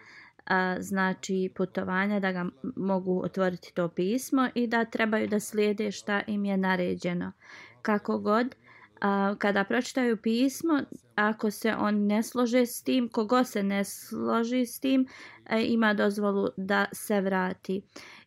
a, 0.45 0.75
znači 0.79 1.51
putovanja 1.55 2.19
da 2.19 2.31
ga 2.31 2.45
mogu 2.75 3.22
otvoriti 3.24 3.74
to 3.74 3.88
pismo 3.88 4.50
i 4.55 4.67
da 4.67 4.86
trebaju 4.86 5.27
da 5.27 5.39
slijede 5.39 5.91
šta 5.91 6.22
im 6.27 6.45
je 6.45 6.57
naređeno. 6.57 7.31
Kako 7.81 8.19
god, 8.19 8.55
a, 9.01 9.36
kada 9.38 9.63
pročitaju 9.63 10.17
pismo, 10.17 10.81
ako 11.15 11.51
se 11.51 11.75
on 11.75 12.05
ne 12.05 12.24
slože 12.24 12.65
s 12.65 12.83
tim, 12.83 13.10
kogo 13.10 13.43
se 13.43 13.63
ne 13.63 13.83
složi 13.83 14.65
s 14.65 14.79
tim, 14.79 15.07
a, 15.50 15.60
ima 15.60 15.93
dozvolu 15.93 16.48
da 16.57 16.86
se 16.91 17.22
vrati. 17.22 17.81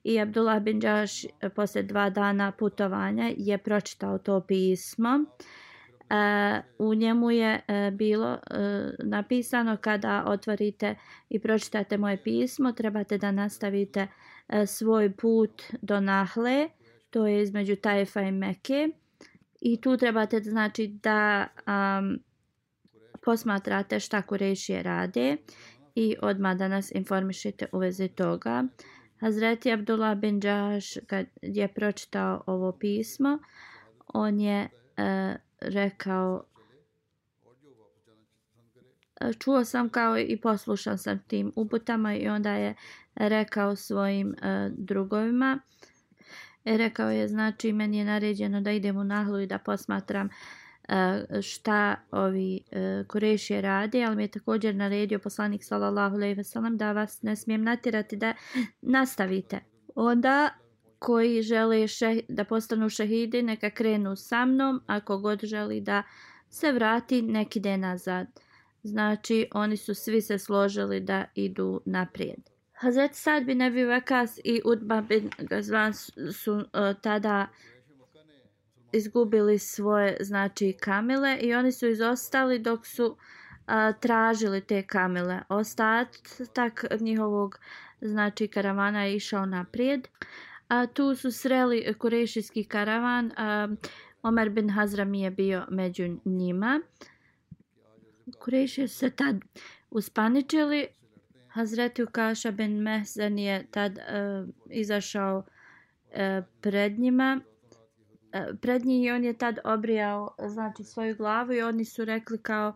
I 0.06 0.20
Abdullah 0.20 0.60
bin 0.62 0.80
Đaš 0.80 1.24
e, 1.24 1.48
posle 1.48 1.82
dva 1.82 2.10
dana 2.10 2.52
putovanja 2.52 3.32
je 3.36 3.58
pročitao 3.58 4.18
to 4.18 4.40
pismo 4.40 5.24
E, 6.10 6.62
u 6.78 6.94
njemu 6.94 7.30
je 7.30 7.60
e, 7.68 7.90
bilo 7.90 8.32
e, 8.32 8.38
napisano 8.98 9.76
kada 9.76 10.24
otvorite 10.26 10.94
i 11.28 11.38
pročitate 11.38 11.98
moje 11.98 12.22
pismo, 12.22 12.72
trebate 12.72 13.18
da 13.18 13.30
nastavite 13.30 14.06
e, 14.48 14.66
svoj 14.66 15.16
put 15.16 15.62
do 15.82 16.00
Nahle, 16.00 16.68
to 17.10 17.26
je 17.26 17.42
između 17.42 17.76
Tajfa 17.76 18.20
i 18.20 18.32
Mekke. 18.32 18.88
I 19.60 19.80
tu 19.80 19.96
trebate 19.96 20.40
znači 20.40 20.86
da 21.02 21.46
um, 21.66 22.18
posmatrate 23.24 24.00
šta 24.00 24.22
Kurešije 24.22 24.82
rade 24.82 25.36
i 25.94 26.16
odmah 26.22 26.56
da 26.56 26.68
nas 26.68 26.92
informišete 26.92 27.66
u 27.72 27.78
vezi 27.78 28.08
toga. 28.08 28.64
Hazreti 29.20 29.72
Abdullah 29.72 30.18
bin 30.18 30.40
Đaš 30.40 30.94
kad 31.06 31.26
je 31.42 31.68
pročitao 31.68 32.42
ovo 32.46 32.72
pismo, 32.72 33.38
on 34.06 34.40
je 34.40 34.68
e, 34.96 35.36
rekao 35.60 36.44
čuo 39.38 39.64
sam 39.64 39.88
kao 39.88 40.18
i 40.18 40.40
poslušao 40.40 40.96
sam 40.96 41.18
tim 41.26 41.52
uputama 41.56 42.14
i 42.14 42.28
onda 42.28 42.52
je 42.52 42.74
rekao 43.14 43.76
svojim 43.76 44.34
e, 44.34 44.70
drugovima. 44.76 45.58
E, 46.64 46.76
rekao 46.76 47.10
je 47.10 47.28
znači 47.28 47.72
meni 47.72 47.98
je 47.98 48.04
naređeno 48.04 48.60
da 48.60 48.70
idem 48.70 48.96
u 48.96 49.04
Nahlu 49.04 49.40
i 49.40 49.46
da 49.46 49.58
posmatram 49.58 50.28
šta 51.42 51.96
ovi 52.10 52.60
uh, 52.66 53.06
kurešije 53.06 53.60
rade 53.60 54.04
ali 54.04 54.16
mi 54.16 54.22
je 54.22 54.28
također 54.28 54.74
naredio 54.74 55.18
poslanik 55.18 55.64
sallallahu 55.64 56.14
alejhi 56.16 56.34
ve 56.34 56.44
sellem 56.44 56.76
da 56.76 56.92
vas 56.92 57.22
ne 57.22 57.36
smijem 57.36 57.62
natjerati 57.62 58.16
da 58.16 58.34
nastavite 58.82 59.60
onda 59.94 60.50
koji 60.98 61.42
žele 61.42 61.86
še, 61.88 62.20
da 62.28 62.44
postanu 62.44 62.88
šehidi, 62.88 63.42
neka 63.42 63.70
krenu 63.70 64.16
sa 64.16 64.44
mnom, 64.44 64.80
ako 64.86 65.18
god 65.18 65.44
želi 65.44 65.80
da 65.80 66.02
se 66.48 66.72
vrati, 66.72 67.22
neki 67.22 67.58
ide 67.58 67.76
nazad. 67.76 68.26
Znači, 68.82 69.48
oni 69.52 69.76
su 69.76 69.94
svi 69.94 70.20
se 70.20 70.38
složili 70.38 71.00
da 71.00 71.24
idu 71.34 71.80
naprijed. 71.84 72.50
Hazret 72.72 73.14
Sad 73.14 73.44
bin 73.44 73.62
Abi 73.62 73.84
Vakas 73.84 74.38
i 74.44 74.60
Udba 74.64 75.00
bin 75.00 75.30
Gazvan 75.38 75.94
su, 75.94 76.32
su 76.32 76.54
uh, 76.54 76.64
tada 77.02 77.46
izgubili 78.96 79.58
svoje 79.58 80.16
znači 80.20 80.76
kamile 80.80 81.38
i 81.40 81.54
oni 81.54 81.72
su 81.72 81.88
izostali 81.88 82.58
dok 82.58 82.86
su 82.86 83.16
a, 83.66 83.92
tražili 83.92 84.60
te 84.60 84.82
kamile. 84.82 85.40
Ostatak 85.48 86.84
njihovog 87.00 87.58
znači 88.00 88.48
karavana 88.48 89.04
je 89.04 89.16
išao 89.16 89.46
naprijed. 89.46 90.08
A 90.68 90.86
tu 90.86 91.14
su 91.14 91.32
sreli 91.32 91.94
kurešijski 91.98 92.64
karavan. 92.64 93.32
A, 93.36 93.68
Omer 94.22 94.50
bin 94.50 94.70
Hazram 94.70 95.14
je 95.14 95.30
bio 95.30 95.66
među 95.70 96.18
njima. 96.24 96.80
Kureši 98.38 98.88
se 98.88 99.10
tad 99.10 99.36
uspaničili. 99.90 100.86
Hazreti 101.48 102.02
Ukaša 102.02 102.50
bin 102.50 102.82
Mehzen 102.82 103.38
je 103.38 103.66
tad 103.70 103.98
uh, 103.98 104.48
izašao 104.70 105.38
uh, 105.38 106.44
pred 106.60 106.98
njima 106.98 107.40
prednji 108.44 108.60
pred 108.60 108.84
njih 108.84 109.04
i 109.04 109.10
on 109.10 109.24
je 109.24 109.38
tad 109.38 109.58
obrijao 109.64 110.34
znači, 110.48 110.84
svoju 110.84 111.16
glavu 111.16 111.52
i 111.52 111.62
oni 111.62 111.84
su 111.84 112.04
rekli 112.04 112.38
kao 112.38 112.74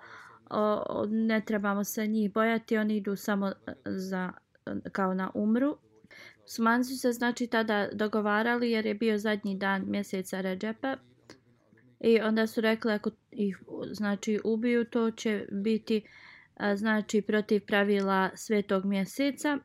o, 0.51 0.83
o, 0.89 1.07
ne 1.07 1.41
trebamo 1.41 1.85
se 1.85 2.07
njih 2.07 2.33
bojati, 2.33 2.79
oni 2.79 2.97
idu 2.97 3.17
samo 3.17 3.49
e, 3.49 3.53
za, 3.87 4.33
kao 4.93 5.15
na 5.15 5.31
umru. 5.35 5.77
Muslimani 6.43 6.85
su 6.85 6.99
se 6.99 7.13
znači 7.13 7.47
tada 7.47 7.89
dogovarali 7.93 8.71
jer 8.71 8.87
je 8.87 8.95
bio 8.95 9.19
zadnji 9.19 9.55
dan 9.55 9.85
mjeseca 9.87 10.41
Ređepa 10.41 10.97
i 12.01 12.21
onda 12.21 12.47
su 12.47 12.61
rekli 12.61 12.93
ako 12.93 13.11
ih 13.31 13.59
znači 13.91 14.41
ubiju 14.45 14.85
to 14.85 15.11
će 15.11 15.47
biti 15.53 16.07
e, 16.61 16.77
znači 16.77 17.23
protiv 17.23 17.67
pravila 17.67 18.31
svetog 18.35 18.85
mjeseca 18.85 19.59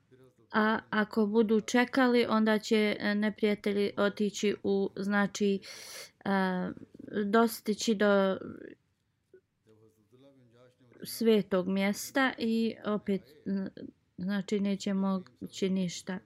a 0.52 0.80
ako 0.90 1.26
budu 1.26 1.62
čekali 1.62 2.26
onda 2.26 2.60
će 2.60 2.96
e, 3.00 3.16
neprijatelji 3.16 3.92
otići 3.98 4.56
u 4.64 4.90
znači 4.96 5.60
e, 6.26 6.30
dostići 7.26 7.96
do 7.96 8.38
svetog 11.04 11.68
mjesta 11.68 12.34
i 12.38 12.76
opet 12.86 13.22
znači 14.18 14.60
neće 14.60 14.94
moći 14.94 15.70
ništa 15.70 16.20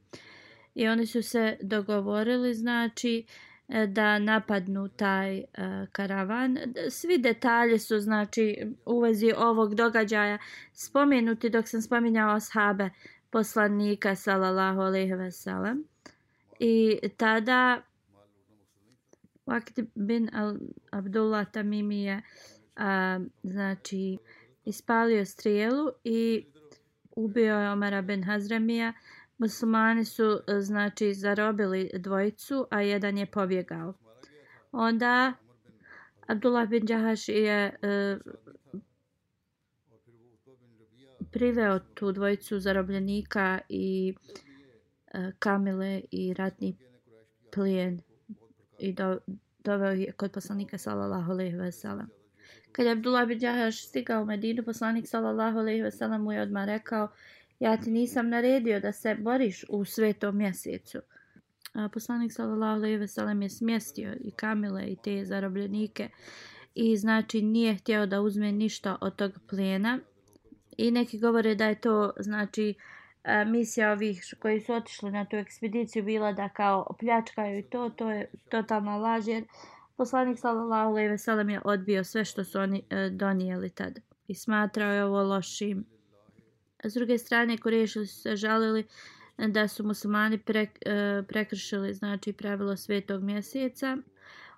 i 0.76 0.88
oni 0.88 1.06
su 1.06 1.22
se 1.22 1.58
dogovorili 1.62 2.54
znači 2.54 3.26
e, 3.68 3.88
da 3.88 4.20
napadnu 4.20 4.88
taj 4.88 5.38
uh, 5.38 5.44
karavan. 5.92 6.58
Svi 6.90 7.18
detalje 7.18 7.80
su 7.80 8.00
znači 8.00 8.58
u 8.86 9.00
vezi 9.00 9.32
ovog 9.38 9.76
događaja 9.76 10.38
spomenuti 10.74 11.50
dok 11.50 11.68
sam 11.68 11.82
spominjao 11.82 12.36
ashabe 12.36 12.90
poslanika 13.32 14.16
sallallahu 14.16 14.82
alejhi 14.82 15.16
ve 15.16 15.32
sellem. 15.32 15.84
I 16.60 17.00
tada 17.18 17.84
Waqt 19.48 19.88
bin 19.96 20.30
Al 20.34 20.58
Abdullah 20.92 21.52
Tamimi 21.52 22.04
je 22.04 22.22
a, 22.76 23.20
znači 23.44 24.18
ispalio 24.66 25.26
strijelu 25.26 25.92
i 26.04 26.46
ubio 27.16 27.56
je 27.56 27.72
Omara 27.72 28.02
bin 28.02 28.24
Hazremija 28.24 28.94
muslimani 29.40 30.06
su 30.06 30.40
znači 30.60 31.14
zarobili 31.14 31.90
dvojicu, 31.94 32.68
a 32.70 32.82
jedan 32.82 33.18
je 33.18 33.26
pobjegao. 33.26 33.94
Onda 34.72 35.34
Abdullah 36.28 36.70
bin 36.70 36.86
Jahaš 36.90 37.30
je 37.30 37.78
e, 37.82 38.18
priveo 41.32 41.80
tu 41.80 42.12
dvojicu 42.12 42.60
zarobljenika 42.60 43.60
i 43.70 44.14
e, 45.14 45.32
kamile 45.40 46.02
i 46.12 46.34
ratni 46.34 46.78
plijen 47.52 48.02
i 48.80 48.94
do, 48.94 49.18
doveo 49.64 49.92
je 49.92 50.12
kod 50.12 50.32
poslanika 50.32 50.78
sallallahu 50.78 51.32
alejhi 51.32 51.56
ve 51.56 51.72
sellem. 51.72 52.10
Kad 52.72 52.86
je 52.86 52.92
Abdullah 52.92 53.28
bin 53.28 53.40
Jahaš 53.42 53.84
stigao 53.84 54.22
u 54.22 54.26
Medinu, 54.26 54.64
poslanik 54.64 55.08
sallallahu 55.08 55.58
alejhi 55.58 55.82
ve 55.82 55.92
sellem 55.92 56.22
mu 56.22 56.32
je 56.32 56.42
odmah 56.42 56.66
rekao: 56.66 57.08
ja 57.60 57.78
ti 57.78 57.92
nisam 57.92 58.30
naredio 58.30 58.80
da 58.80 58.92
se 58.92 59.16
boriš 59.16 59.66
u 59.70 59.86
svetom 59.86 60.38
mjesecu. 60.38 61.00
A 61.74 61.90
poslanik 61.90 62.34
sallallahu 62.34 62.80
alejhi 62.80 62.98
ve 62.98 63.08
sellem 63.08 63.42
je 63.42 63.50
smjestio 63.50 64.16
i 64.22 64.32
Kamile 64.32 64.88
i 64.88 64.98
te 65.04 65.26
zarobljenike 65.26 66.10
i 66.76 66.98
znači 66.98 67.42
nije 67.42 67.76
htio 67.76 68.06
da 68.06 68.22
uzme 68.22 68.52
ništa 68.52 68.98
od 69.02 69.16
tog 69.16 69.32
plijena. 69.50 70.00
I 70.80 70.92
neki 70.92 71.20
govore 71.20 71.56
da 71.56 71.66
je 71.66 71.82
to 71.82 72.12
znači 72.20 72.74
e, 73.24 73.46
misija 73.46 73.92
ovih 73.92 74.36
koji 74.40 74.62
su 74.62 74.74
otišli 74.74 75.12
na 75.12 75.26
tu 75.26 75.36
ekspediciju 75.36 76.04
bila 76.04 76.32
da 76.32 76.50
kao 76.50 76.96
pljačkaju 77.00 77.60
i 77.60 77.64
to, 77.64 77.90
to 77.90 78.12
je 78.12 78.32
totalna 78.50 78.98
laž 78.98 79.28
jer 79.28 79.44
poslanik 79.98 80.40
sallallahu 80.40 80.90
alejhi 80.90 81.10
ve 81.10 81.18
sellem 81.18 81.50
je 81.50 81.62
odbio 81.66 82.04
sve 82.04 82.26
što 82.26 82.44
su 82.44 82.60
oni 82.60 82.84
e, 82.90 83.10
donijeli 83.10 83.70
tad 83.70 84.00
i 84.28 84.36
smatrao 84.36 84.92
je 84.92 85.06
ovo 85.06 85.24
lošim 85.24 85.86
S 86.84 86.94
druge 86.94 87.18
strane, 87.18 87.58
Kureši 87.58 88.06
su 88.06 88.22
se 88.22 88.36
žalili 88.36 88.84
da 89.38 89.68
su 89.68 89.84
muslimani 89.84 90.38
pre, 90.38 90.68
e, 90.86 91.24
prekršili 91.28 91.94
znači, 91.94 92.34
pravilo 92.34 92.78
svetog 92.78 93.24
mjeseca. 93.24 93.98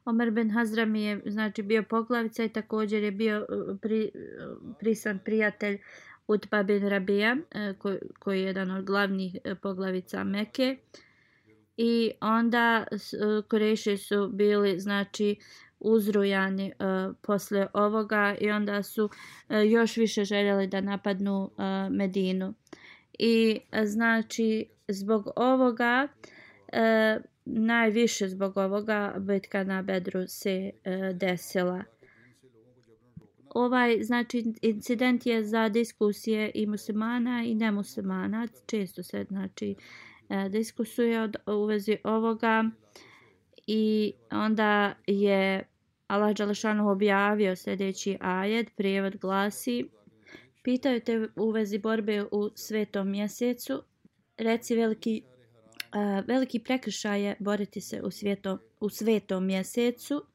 Omer 0.06 0.32
ben 0.32 0.52
Hazram 0.52 0.96
je 0.96 1.22
znači, 1.26 1.64
bio 1.64 1.84
poglavica 1.84 2.44
i 2.44 2.50
također 2.50 3.04
je 3.04 3.12
bio 3.12 3.38
e, 3.38 3.46
pri, 3.82 4.04
e, 4.04 4.10
prisan 4.80 5.20
prijatelj 5.26 5.80
Utba 6.34 6.64
bin 6.64 6.88
Rabija, 6.88 7.38
e, 7.52 7.74
koji, 7.80 7.98
koji 8.20 8.40
je 8.40 8.46
jedan 8.46 8.72
od 8.72 8.86
glavnih 8.86 9.36
e, 9.44 9.56
poglavica 9.56 10.24
Meke. 10.24 10.78
I 11.78 12.12
onda 12.22 12.86
e, 12.92 12.98
Kureši 13.50 13.98
su 13.98 14.30
bili 14.34 14.80
znači 14.80 15.36
uzrujani 15.82 16.74
uh, 16.80 17.16
posle 17.22 17.68
ovoga 17.74 18.36
i 18.42 18.52
onda 18.52 18.84
su 18.84 19.06
uh, 19.06 19.72
još 19.72 19.98
više 19.98 20.24
željeli 20.24 20.68
da 20.68 20.82
napadnu 20.82 21.44
uh, 21.44 21.96
Medinu. 21.96 22.54
I 23.20 23.60
uh, 23.72 23.80
znači 23.86 24.66
zbog 24.88 25.30
ovoga 25.36 26.08
uh, 26.08 27.24
najviše 27.46 28.28
zbog 28.28 28.58
ovoga 28.58 29.16
bitka 29.18 29.64
na 29.64 29.82
Bedru 29.82 30.28
se 30.28 30.72
uh, 30.86 31.18
desila. 31.18 31.84
Ovaj 33.56 34.04
znači 34.04 34.54
incident 34.62 35.26
je 35.26 35.44
za 35.44 35.70
diskusije 35.70 36.52
i 36.54 36.66
muslimana 36.66 37.44
i 37.44 37.56
nemuslimana, 37.56 38.48
često 38.66 39.04
se 39.04 39.26
znači 39.30 39.76
e, 40.30 40.50
diskusuje 40.50 41.22
od, 41.22 41.36
u 41.48 41.66
vezi 41.66 41.98
ovoga. 42.04 42.70
I 43.68 44.14
onda 44.32 44.94
je 45.08 45.64
Allah 46.08 46.36
Đalešanu 46.36 46.90
objavio 46.90 47.56
sljedeći 47.56 48.18
ajed, 48.22 48.70
prijevod 48.76 49.18
glasi 49.18 49.90
Pitaju 50.64 51.00
te 51.00 51.28
u 51.36 51.52
vezi 51.52 51.78
borbe 51.78 52.24
u 52.32 52.50
svetom 52.56 53.12
mjesecu, 53.12 53.84
reci 54.38 54.76
veliki, 54.76 55.24
uh, 55.24 56.28
veliki 56.28 56.60
prekršaj 56.60 57.24
je 57.24 57.36
boriti 57.40 57.82
se 57.82 58.02
u, 58.04 58.12
svijetom, 58.12 58.60
u 58.80 58.90
svetom 58.90 59.46
mjesecu, 59.46 60.26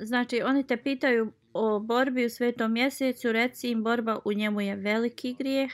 Znači, 0.00 0.42
oni 0.42 0.66
te 0.66 0.76
pitaju 0.76 1.32
o 1.52 1.78
borbi 1.78 2.24
u 2.24 2.30
svetom 2.30 2.72
mjesecu, 2.72 3.32
reci 3.32 3.70
im 3.70 3.82
borba 3.82 4.18
u 4.24 4.32
njemu 4.32 4.60
je 4.60 4.76
veliki 4.76 5.34
grijeh, 5.38 5.72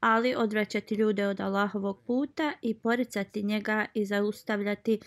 ali 0.00 0.34
odvraćati 0.34 0.94
ljude 0.94 1.26
od 1.26 1.40
Allahovog 1.40 2.02
puta 2.06 2.52
i 2.62 2.74
poricati 2.74 3.42
njega 3.42 3.86
i 3.94 4.04
zaustavljati 4.04 5.00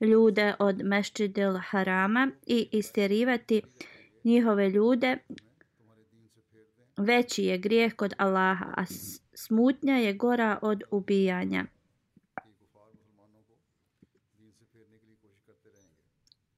ljude 0.00 0.54
od 0.58 0.80
mešćidil 0.84 1.58
harama 1.58 2.30
i 2.46 2.68
istjerivati 2.72 3.62
njihove 4.24 4.70
ljude 4.70 5.18
veći 6.96 7.44
je 7.44 7.58
grijeh 7.58 7.94
kod 7.94 8.14
Allaha, 8.18 8.74
a 8.76 8.84
smutnja 9.34 9.94
je 9.94 10.12
gora 10.12 10.58
od 10.62 10.82
ubijanja. 10.90 11.64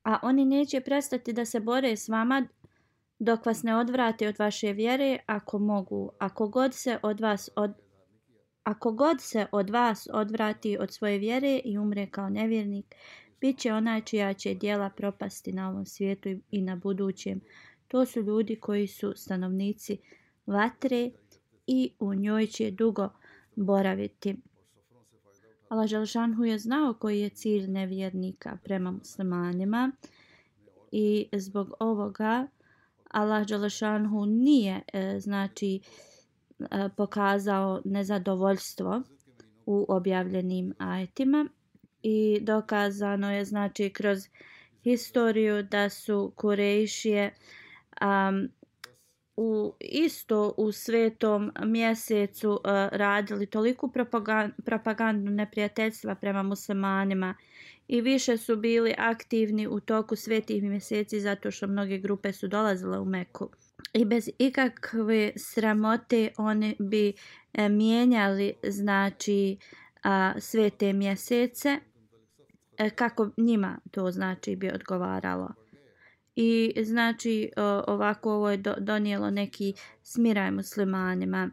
A 0.05 0.19
oni 0.23 0.45
neće 0.45 0.81
prestati 0.81 1.33
da 1.33 1.45
se 1.45 1.61
bore 1.61 1.97
s 1.97 2.09
vama 2.09 2.47
dok 3.19 3.47
vas 3.47 3.63
ne 3.63 3.77
odvrate 3.77 4.29
od 4.29 4.39
vaše 4.39 4.73
vjere 4.73 5.19
ako 5.27 5.59
mogu. 5.59 6.11
Ako 6.19 6.49
god 6.49 6.75
se 6.75 6.99
od 7.03 7.21
vas 7.21 7.51
od 7.57 7.73
Ako 8.65 8.93
god 8.93 9.21
se 9.21 9.47
od 9.53 9.71
vas 9.71 10.09
odvrati 10.13 10.77
od 10.81 10.93
svoje 10.93 11.19
vjere 11.19 11.61
i 11.65 11.79
umre 11.79 12.07
kao 12.07 12.29
nevjernik, 12.29 12.95
bit 13.41 13.59
će 13.59 13.73
onaj 13.73 14.01
čija 14.01 14.35
će 14.35 14.55
dijela 14.55 14.91
propasti 14.91 15.53
na 15.53 15.71
ovom 15.71 15.87
svijetu 15.87 16.29
i 16.51 16.63
na 16.63 16.77
budućem. 16.77 17.41
To 17.89 18.07
su 18.07 18.21
ljudi 18.21 18.57
koji 18.57 18.87
su 18.87 19.13
stanovnici 19.17 19.99
vatre 20.47 21.11
i 21.67 21.93
u 21.99 22.15
njoj 22.15 22.47
će 22.47 22.71
dugo 22.71 23.09
boraviti. 23.57 24.37
Allah 25.75 25.87
Želšanhu 25.87 26.45
je 26.45 26.59
znao 26.59 26.95
koji 26.95 27.21
je 27.21 27.29
cilj 27.29 27.67
nevjernika 27.69 28.59
prema 28.65 28.91
muslimanima 28.91 29.93
i 30.93 31.29
zbog 31.33 31.75
ovoga 31.81 32.47
Allah 33.11 33.47
Želšanhu 33.47 34.27
nije 34.27 34.83
e, 34.93 35.21
znači 35.21 35.81
e, 36.61 36.89
pokazao 36.97 37.83
nezadovoljstvo 37.85 39.03
u 39.67 39.87
objavljenim 39.89 40.75
ajetima 40.79 41.47
i 42.03 42.39
dokazano 42.43 43.33
je 43.33 43.45
znači 43.45 43.91
kroz 43.91 44.29
historiju 44.83 45.63
da 45.63 45.91
su 45.91 46.33
Kurejšije 46.37 47.35
um, 48.03 48.49
u 49.37 49.75
isto 49.81 50.55
u 50.57 50.73
svetom 50.73 51.53
mjesecu 51.65 52.51
uh, 52.51 52.61
radili 52.93 53.47
toliku 53.47 53.89
propagandu, 53.89 54.55
propagandu 54.65 55.31
neprijateljstva 55.31 56.15
prema 56.15 56.43
muslimanima 56.43 57.35
i 57.89 58.01
više 58.01 58.37
su 58.37 58.57
bili 58.57 58.95
aktivni 58.99 59.67
u 59.67 59.81
toku 59.81 60.17
svetih 60.17 60.63
mjeseci 60.63 61.21
zato 61.21 61.51
što 61.51 61.67
mnoge 61.67 61.99
grupe 61.99 62.33
su 62.33 62.49
dolazile 62.49 62.99
u 62.99 63.05
Meku. 63.05 63.49
I 63.93 64.05
bez 64.05 64.31
ikakve 64.39 65.33
sramote 65.37 66.31
oni 66.39 66.77
bi 66.79 67.13
e, 67.53 67.69
mijenjali 67.69 68.53
znači 68.63 69.57
a, 70.03 70.33
svete 70.39 70.93
mjesece 70.93 71.79
e, 72.79 72.91
kako 72.91 73.31
njima 73.37 73.79
to 73.91 74.11
znači 74.11 74.57
bi 74.57 74.71
odgovaralo 74.75 75.64
i 76.37 76.75
znači 76.85 77.51
ovako 77.87 78.33
ovo 78.33 78.51
je 78.51 78.63
donijelo 78.79 79.31
neki 79.31 79.75
smiraj 80.03 80.51
muslimanima. 80.51 81.51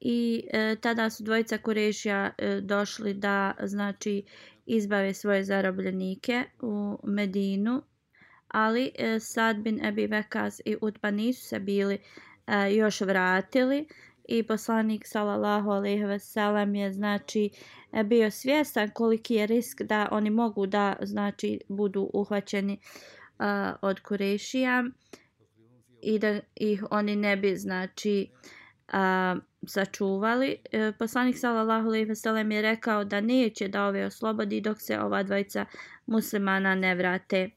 I 0.00 0.44
e, 0.52 0.76
tada 0.80 1.10
su 1.10 1.24
dvojica 1.24 1.58
kurešija 1.58 2.30
e, 2.38 2.60
došli 2.60 3.14
da 3.14 3.54
znači 3.62 4.22
izbave 4.66 5.14
svoje 5.14 5.44
zarobljenike 5.44 6.44
u 6.60 6.98
Medinu 7.04 7.82
ali 8.48 8.90
e, 8.98 9.20
Sad 9.20 9.56
bin 9.56 9.84
Ebi 9.84 10.06
Vekas 10.06 10.60
i 10.64 10.76
Utba 10.80 11.10
nisu 11.10 11.48
se 11.48 11.58
bili 11.58 11.98
e, 12.46 12.74
još 12.74 13.00
vratili 13.00 13.86
i 14.28 14.42
poslanik 14.42 15.06
sallallahu 15.06 15.70
alejhi 15.70 16.04
ve 16.04 16.18
sellem 16.18 16.74
je 16.74 16.92
znači 16.92 17.50
e, 17.92 18.04
bio 18.04 18.30
svjestan 18.30 18.90
koliki 18.90 19.34
je 19.34 19.46
risk 19.46 19.82
da 19.82 20.08
oni 20.10 20.30
mogu 20.30 20.66
da 20.66 20.96
znači 21.02 21.60
budu 21.68 22.10
uhvaćeni 22.12 22.72
uh, 22.72 23.19
od 23.82 24.00
Kurešija 24.00 24.84
i 26.02 26.18
da 26.18 26.40
ih 26.54 26.84
oni 26.90 27.16
ne 27.16 27.36
bi 27.36 27.56
znači 27.56 28.30
a, 28.88 29.36
sačuvali. 29.66 30.56
E, 30.72 30.92
poslanik 30.98 31.38
sallallahu 31.38 31.86
alejhi 31.86 32.04
ve 32.04 32.14
sellem 32.14 32.50
je 32.50 32.62
rekao 32.62 33.04
da 33.04 33.20
neće 33.20 33.68
da 33.68 33.86
ove 33.86 34.06
oslobodi 34.06 34.60
dok 34.60 34.80
se 34.80 35.00
ova 35.00 35.22
dvojica 35.22 35.64
muslimana 36.06 36.74
ne 36.74 36.94
vrate. 36.94 37.50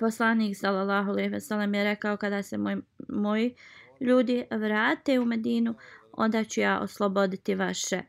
Poslanik 0.00 0.56
sallallahu 0.56 1.10
alejhi 1.10 1.28
ve 1.30 1.40
sellem 1.40 1.74
je 1.74 1.84
rekao 1.84 2.16
kada 2.16 2.42
se 2.42 2.58
moj, 2.58 2.76
moji 3.08 3.54
ljudi 4.00 4.44
vrate 4.50 5.20
u 5.20 5.24
Medinu, 5.24 5.74
onda 6.12 6.44
ću 6.44 6.60
ja 6.60 6.80
osloboditi 6.80 7.54
vaše. 7.54 8.02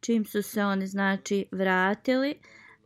Čim 0.00 0.24
su 0.24 0.42
se 0.42 0.64
oni 0.64 0.86
znači 0.86 1.46
vratili, 1.52 2.34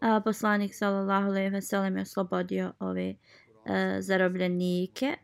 a 0.01 0.21
poslanik 0.21 0.75
sallallahu 0.75 1.27
alejhi 1.27 1.51
ve 1.51 1.63
sellem 1.63 1.97
je 1.97 2.03
oslobodio 2.03 2.73
ove 2.79 3.15
e, 3.67 4.01
zarobljenike. 4.01 5.17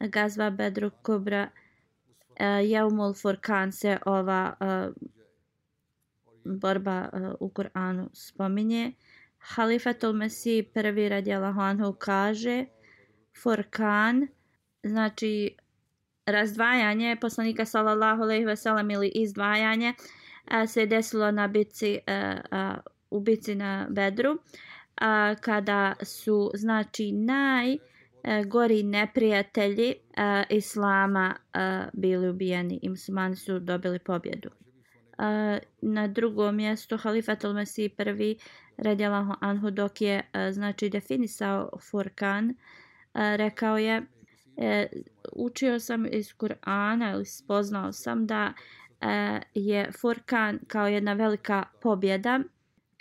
Gazva 0.00 0.50
Bedru 0.50 0.90
Kubra 1.02 1.48
e, 2.36 2.44
Jeumul 2.44 3.14
Furkan 3.14 3.72
se 3.72 3.98
ova 4.06 4.56
e, 4.60 4.88
borba 6.44 7.10
e, 7.12 7.18
u 7.40 7.48
Kur'anu 7.48 8.08
spominje. 8.12 8.92
Halifatul 9.38 10.12
Mesih 10.12 10.64
prvi 10.74 11.08
radijalahu 11.08 11.60
anhu 11.60 11.92
kaže 11.92 12.64
Furkan 13.42 14.28
znači 14.82 15.56
razdvajanje 16.26 17.16
poslanika 17.20 17.64
sallallahu 17.64 18.22
alejhi 18.22 18.44
ve 18.44 18.56
sellem 18.56 18.90
ili 18.90 19.08
izdvajanje 19.08 19.94
a, 20.44 20.66
se 20.66 20.86
desilo 20.86 21.30
na 21.30 21.48
bici 21.48 21.98
a, 22.06 22.12
e, 22.12 22.42
a, 22.50 22.76
e, 22.76 22.90
u 23.10 23.20
bici 23.20 23.54
na 23.54 23.86
Bedru 23.90 24.38
a, 25.00 25.34
kada 25.40 25.94
su 26.02 26.50
znači 26.54 27.12
naj 27.12 27.72
e, 27.72 27.78
gori 28.44 28.82
neprijatelji 28.82 29.90
e, 29.90 30.44
islama 30.50 31.34
e, 31.54 31.58
bili 31.92 32.28
ubijeni 32.28 32.78
i 32.82 32.88
muslimani 32.88 33.36
su 33.36 33.58
dobili 33.58 33.98
pobjedu. 33.98 34.50
E, 35.18 35.58
na 35.82 36.08
drugom 36.08 36.56
mjestu 36.56 36.96
halifatul 36.96 37.52
Mesih 37.52 37.90
prvi 37.96 38.38
radijalahu 38.76 39.34
anhu 39.40 39.70
dok 39.70 40.00
je 40.00 40.22
e, 40.32 40.52
znači 40.52 40.88
definisao 40.88 41.70
Furkan 41.90 42.50
e, 42.50 42.56
rekao 43.36 43.78
je 43.78 44.02
e, 44.56 44.86
učio 45.32 45.80
sam 45.80 46.06
iz 46.06 46.34
Kur'ana 46.34 47.14
ili 47.14 47.24
spoznao 47.24 47.92
sam 47.92 48.26
da 48.26 48.52
e, 49.00 49.40
je 49.54 49.92
Furkan 50.00 50.58
kao 50.66 50.86
jedna 50.88 51.12
velika 51.12 51.64
pobjeda 51.82 52.40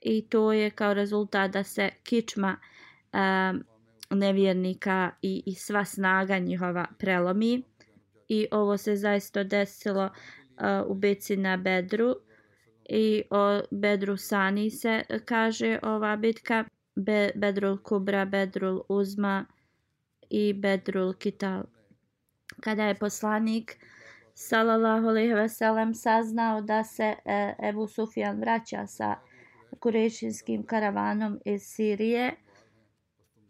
i 0.01 0.21
to 0.21 0.53
je 0.53 0.69
kao 0.69 0.93
rezultat 0.93 1.51
da 1.51 1.63
se 1.63 1.89
kičma 2.03 2.57
um, 3.13 3.63
nevjernika 4.09 5.11
i, 5.21 5.43
i 5.45 5.55
sva 5.55 5.85
snaga 5.85 6.39
njihova 6.39 6.85
prelomi. 6.99 7.63
I 8.27 8.47
ovo 8.51 8.77
se 8.77 8.95
zaista 8.95 9.43
desilo 9.43 10.05
uh, 10.05 10.91
u 10.91 10.93
bici 10.93 11.37
na 11.37 11.57
Bedru. 11.57 12.15
I 12.89 13.23
o 13.29 13.61
Bedru 13.71 14.17
Sani 14.17 14.69
se 14.69 15.03
kaže 15.25 15.79
ova 15.83 16.15
bitka. 16.15 16.65
Be, 16.95 17.31
Bedrul 17.35 17.77
Kubra, 17.77 18.25
Bedrul 18.25 18.81
Uzma 18.89 19.45
i 20.29 20.53
Bedrul 20.53 21.13
Kital. 21.13 21.63
Kada 22.61 22.83
je 22.83 22.95
poslanik 22.95 23.77
sallallahu 24.33 25.07
alejhi 25.07 25.33
ve 25.33 25.49
sellem 25.49 25.93
saznao 25.93 26.61
da 26.61 26.83
se 26.83 27.15
e, 27.25 27.55
Ebu 27.69 27.87
Sufjan 27.87 28.39
vraća 28.39 28.87
sa 28.87 29.15
kurešinskim 29.79 30.63
karavanom 30.63 31.39
iz 31.45 31.61
Sirije 31.61 32.35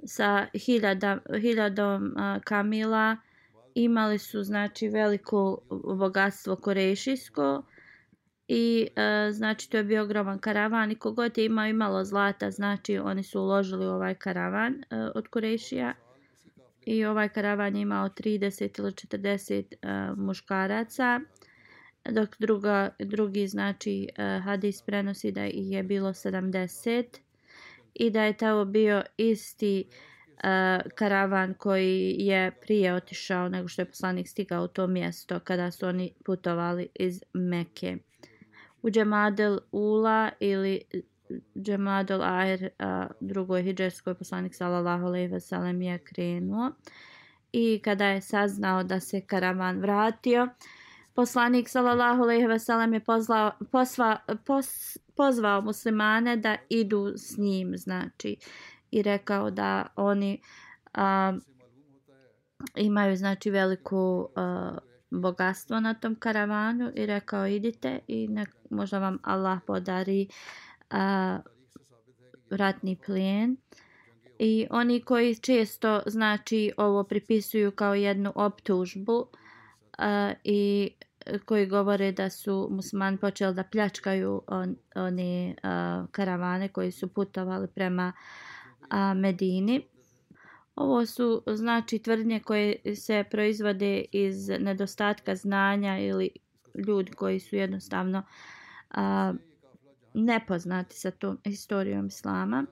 sa 0.03 0.47
hiljada, 0.53 1.17
hiljadom 1.41 2.13
a, 2.17 2.39
kamila. 2.43 3.17
Imali 3.75 4.17
su 4.17 4.43
znači 4.43 4.87
veliko 4.87 5.57
bogatstvo 5.97 6.55
korešijsko 6.55 7.63
i 8.47 8.87
e, 8.95 9.31
znači 9.31 9.69
to 9.69 9.77
je 9.77 9.83
bio 9.83 10.03
ogroman 10.03 10.39
karavan 10.39 10.91
i 10.91 10.95
kogod 10.95 11.37
je 11.37 11.45
imao 11.45 11.65
imalo 11.65 12.03
zlata 12.03 12.51
znači 12.51 12.97
oni 12.97 13.23
su 13.23 13.41
uložili 13.41 13.85
u 13.85 13.89
ovaj 13.89 14.15
karavan 14.15 14.73
e, 14.73 14.95
od 15.15 15.27
Korešija 15.27 15.93
i 16.85 17.05
ovaj 17.05 17.29
karavan 17.29 17.75
je 17.75 17.81
imao 17.81 18.09
30 18.09 18.79
ili 18.79 18.91
40 18.91 19.63
uh, 20.11 20.17
muškaraca 20.17 21.19
dok 22.05 22.29
druga, 22.39 22.89
drugi 22.99 23.47
znači 23.47 24.07
uh, 24.09 24.43
hadis 24.43 24.81
prenosi 24.81 25.31
da 25.31 25.45
ih 25.45 25.71
je 25.71 25.83
bilo 25.83 26.09
70 26.09 27.03
i 27.93 28.09
da 28.09 28.23
je 28.23 28.37
tamo 28.37 28.65
bio 28.65 29.03
isti 29.17 29.83
uh, 29.89 30.91
karavan 30.95 31.53
koji 31.53 32.15
je 32.19 32.51
prije 32.61 32.93
otišao 32.93 33.49
nego 33.49 33.67
što 33.67 33.81
je 33.81 33.85
poslanik 33.85 34.27
stigao 34.27 34.63
u 34.63 34.67
to 34.67 34.87
mjesto 34.87 35.39
kada 35.39 35.71
su 35.71 35.87
oni 35.87 36.13
putovali 36.25 36.87
iz 36.95 37.23
Mekke. 37.33 37.97
U 38.81 38.89
Džemadel 38.89 39.59
Ula 39.71 40.29
ili 40.39 40.81
Džemadel 41.57 42.23
Air, 42.23 42.69
a, 42.79 43.07
drugoj 43.19 43.63
hijđerskoj 43.63 44.15
poslanik 44.15 44.55
sallallahu 44.55 45.05
alejhi 45.05 45.27
ve 45.27 45.39
sellem 45.39 45.81
je 45.81 45.97
krenuo. 45.97 46.71
I 47.51 47.81
kada 47.83 48.05
je 48.05 48.21
saznao 48.21 48.83
da 48.83 48.99
se 48.99 49.21
karavan 49.21 49.79
vratio, 49.79 50.47
poslanik 51.19 51.69
sallallahu 51.69 52.23
alejhi 52.23 52.47
ve 52.47 52.59
sellem 52.59 52.93
je 52.93 52.99
pozvao, 52.99 53.51
posva, 53.71 54.17
pos, 54.45 54.97
pozvao 55.15 55.61
muslimane 55.61 56.37
da 56.37 56.57
idu 56.69 57.13
s 57.15 57.37
njim, 57.37 57.73
znači, 57.77 58.37
i 58.91 59.01
rekao 59.01 59.49
da 59.51 59.87
oni 59.95 60.41
a, 60.93 61.33
imaju 62.75 63.15
znači 63.15 63.49
veliku 63.49 64.29
a, 64.35 64.77
bogatstvo 65.09 65.79
na 65.79 65.93
tom 65.93 66.15
karavanu 66.15 66.91
i 66.95 67.05
rekao 67.05 67.47
idite 67.47 67.99
i 68.07 68.27
nek, 68.27 68.55
možda 68.69 68.99
vam 68.99 69.17
Allah 69.23 69.59
podari 69.67 70.27
a, 70.89 71.39
ratni 72.49 72.97
plijen. 73.05 73.57
I 74.39 74.67
oni 74.69 75.01
koji 75.01 75.35
često 75.35 76.01
znači 76.05 76.71
ovo 76.77 77.03
pripisuju 77.03 77.71
kao 77.71 77.93
jednu 77.93 78.31
optužbu 78.35 79.27
a, 79.97 80.33
i 80.43 80.91
koji 81.45 81.65
govore 81.65 82.11
da 82.11 82.29
su 82.29 82.67
musmani 82.71 83.17
počeli 83.17 83.55
da 83.55 83.63
pljačkaju 83.63 84.41
on, 84.47 84.75
one 84.95 85.55
a, 85.63 86.05
karavane 86.11 86.67
koji 86.67 86.91
su 86.91 87.07
putovali 87.07 87.67
prema 87.67 88.13
a, 88.89 89.13
Medini. 89.13 89.87
Ovo 90.75 91.05
su 91.05 91.43
znači 91.47 91.99
tvrdnje 91.99 92.39
koje 92.39 92.95
se 92.95 93.23
proizvode 93.31 94.05
iz 94.11 94.49
nedostatka 94.49 95.35
znanja 95.35 95.99
ili 95.99 96.29
ljudi 96.87 97.11
koji 97.11 97.39
su 97.39 97.55
jednostavno 97.55 98.23
a, 98.89 99.33
nepoznati 100.13 100.95
sa 100.95 101.11
tom 101.11 101.37
historijom 101.45 102.07
islama 102.07 102.65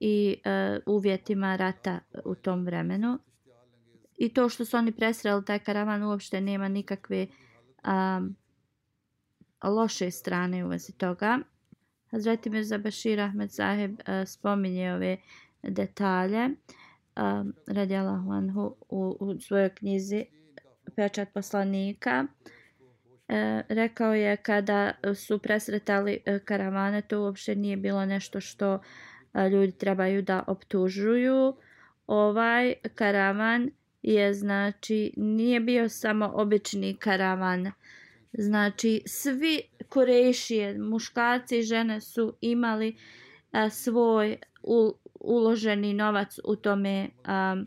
i 0.00 0.36
a, 0.44 0.78
uvjetima 0.86 1.56
rata 1.56 2.00
u 2.24 2.34
tom 2.34 2.64
vremenu. 2.64 3.18
I 4.18 4.34
to 4.34 4.48
što 4.48 4.64
su 4.64 4.76
oni 4.76 4.92
presreli 4.92 5.44
taj 5.44 5.58
karavan 5.58 6.02
uopšte 6.02 6.40
nema 6.40 6.68
nikakve 6.68 7.26
a, 7.86 8.20
loše 9.62 10.10
strane 10.10 10.64
u 10.64 10.68
vezi 10.68 10.92
toga. 10.92 11.38
Hazreti 12.10 12.50
Mirza 12.50 12.78
Bashir 12.78 13.20
Ahmed 13.20 13.50
Zaheb 13.50 13.92
uh, 13.92 14.28
spominje 14.28 14.94
ove 14.94 15.16
detalje 15.62 16.48
um, 17.16 17.54
radijalahu 17.66 18.30
anhu 18.30 18.74
u, 18.88 19.16
u 19.20 19.40
svojoj 19.40 19.68
knjizi 19.68 20.24
Pečat 20.96 21.28
poslanika. 21.34 22.26
E, 23.28 23.62
rekao 23.68 24.14
je 24.14 24.36
kada 24.36 24.92
su 25.14 25.38
presretali 25.38 26.18
e, 26.24 26.38
karavane, 26.38 27.02
to 27.02 27.22
uopšte 27.22 27.54
nije 27.54 27.76
bilo 27.76 28.06
nešto 28.06 28.40
što 28.40 28.82
e, 29.34 29.48
ljudi 29.48 29.72
trebaju 29.72 30.22
da 30.22 30.44
optužuju. 30.46 31.56
Ovaj 32.06 32.74
karavan 32.94 33.70
je 34.06 34.34
znači 34.34 35.12
nije 35.16 35.60
bio 35.60 35.88
samo 35.88 36.32
obični 36.34 36.96
karavan. 36.96 37.72
Znači 38.32 39.02
svi 39.06 39.62
kurešije, 39.88 40.78
muškarci 40.78 41.58
i 41.58 41.62
žene 41.62 42.00
su 42.00 42.36
imali 42.40 42.96
a, 43.52 43.70
svoj 43.70 44.36
u, 44.62 44.94
uloženi 45.20 45.94
novac 45.94 46.38
u 46.44 46.56
tome 46.56 47.08
um, 47.08 47.66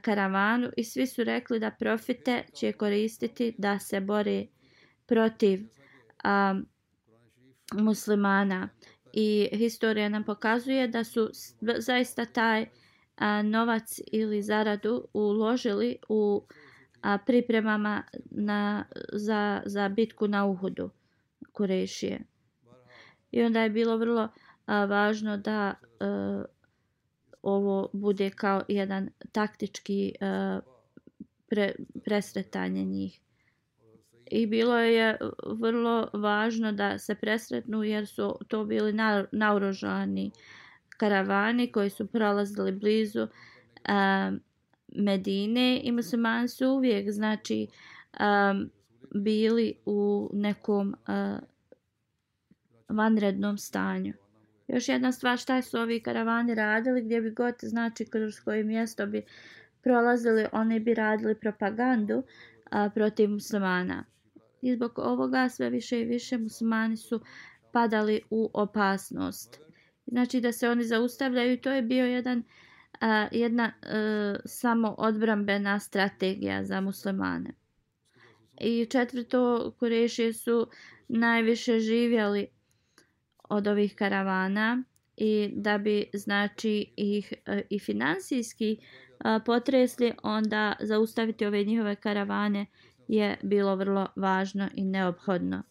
karavanu 0.00 0.70
i 0.76 0.84
svi 0.84 1.06
su 1.06 1.24
rekli 1.24 1.58
da 1.58 1.70
profite 1.70 2.44
će 2.54 2.72
koristiti 2.72 3.54
da 3.58 3.78
se 3.78 4.00
bore 4.00 4.46
protiv 5.06 5.60
a, 6.24 6.60
muslimana 7.72 8.68
i 9.12 9.48
historija 9.52 10.08
nam 10.08 10.24
pokazuje 10.24 10.88
da 10.88 11.04
su 11.04 11.30
zaista 11.78 12.24
taj 12.24 12.66
a, 13.16 13.42
novac 13.42 14.00
ili 14.12 14.42
zaradu 14.42 15.08
uložili 15.12 15.96
u 16.08 16.42
a, 17.02 17.18
pripremama 17.18 18.02
na, 18.30 18.84
za, 19.12 19.62
za 19.66 19.88
bitku 19.88 20.28
na 20.28 20.46
Uhudu 20.46 20.90
Kurešije. 21.52 22.20
I 23.30 23.42
onda 23.42 23.62
je 23.62 23.70
bilo 23.70 23.96
vrlo 23.96 24.28
a, 24.66 24.84
važno 24.84 25.36
da 25.36 25.74
a, 26.00 26.44
ovo 27.42 27.90
bude 27.92 28.30
kao 28.30 28.62
jedan 28.68 29.10
taktički 29.32 30.14
a, 30.20 30.60
pre, 31.48 31.74
presretanje 32.04 32.84
njih. 32.84 33.20
I 34.30 34.46
bilo 34.46 34.78
je 34.78 35.18
vrlo 35.46 36.08
važno 36.12 36.72
da 36.72 36.98
se 36.98 37.14
presretnu 37.14 37.82
jer 37.82 38.06
su 38.06 38.38
to 38.48 38.64
bili 38.64 38.92
na, 38.92 39.26
naoružani 39.32 40.30
karavani 40.96 41.72
koji 41.72 41.90
su 41.90 42.06
prolazili 42.06 42.72
blizu 42.72 43.22
uh, 43.22 44.38
Medine 44.96 45.80
i 45.84 45.92
muslimani 45.92 46.48
su 46.48 46.68
uvijek 46.68 47.10
znači 47.10 47.66
um, 48.20 48.70
bili 49.14 49.74
u 49.86 50.30
nekom 50.32 50.94
uh, 51.08 51.38
vanrednom 52.88 53.58
stanju. 53.58 54.12
Još 54.68 54.88
jedna 54.88 55.12
stvar 55.12 55.38
šta 55.38 55.62
su 55.62 55.78
ovi 55.78 56.00
karavani 56.00 56.54
radili 56.54 57.02
gdje 57.02 57.20
bi 57.20 57.30
god 57.30 57.54
znači 57.62 58.04
kroz 58.04 58.40
koje 58.40 58.64
mjesto 58.64 59.06
bi 59.06 59.22
prolazili 59.82 60.46
oni 60.52 60.80
bi 60.80 60.94
radili 60.94 61.34
propagandu 61.34 62.22
a, 62.70 62.90
protiv 62.94 63.30
muslimana. 63.30 64.04
I 64.62 64.74
zbog 64.74 64.98
ovoga 64.98 65.48
sve 65.48 65.70
više 65.70 66.00
i 66.00 66.04
više 66.04 66.38
muslimani 66.38 66.96
su 66.96 67.20
padali 67.72 68.20
u 68.30 68.50
opasnost. 68.52 69.60
Znači 70.06 70.40
da 70.40 70.52
se 70.52 70.68
oni 70.68 70.84
zaustavljaju 70.84 71.60
to 71.60 71.70
je 71.70 71.82
bio 71.82 72.06
jedan 72.06 72.42
a, 73.00 73.28
jedna 73.32 73.72
e, 73.82 73.88
a, 73.90 74.36
samo 74.44 74.94
odbrambena 74.98 75.80
strategija 75.80 76.64
za 76.64 76.80
muslimane. 76.80 77.50
I 78.60 78.86
četvrto 78.86 79.72
Kurešije 79.78 80.32
su 80.32 80.66
najviše 81.08 81.78
živjeli 81.78 82.46
od 83.48 83.66
ovih 83.66 83.94
karavana 83.94 84.82
i 85.16 85.50
da 85.52 85.78
bi 85.78 86.10
znači 86.12 86.92
ih 86.96 87.32
e, 87.46 87.62
i 87.70 87.78
finansijski 87.78 88.76
potresli 89.46 90.12
onda 90.22 90.76
zaustaviti 90.80 91.46
ove 91.46 91.64
njihove 91.64 91.96
karavane 91.96 92.66
je 93.08 93.38
bilo 93.42 93.76
vrlo 93.76 94.06
važno 94.16 94.68
i 94.74 94.84
neophodno 94.84 95.62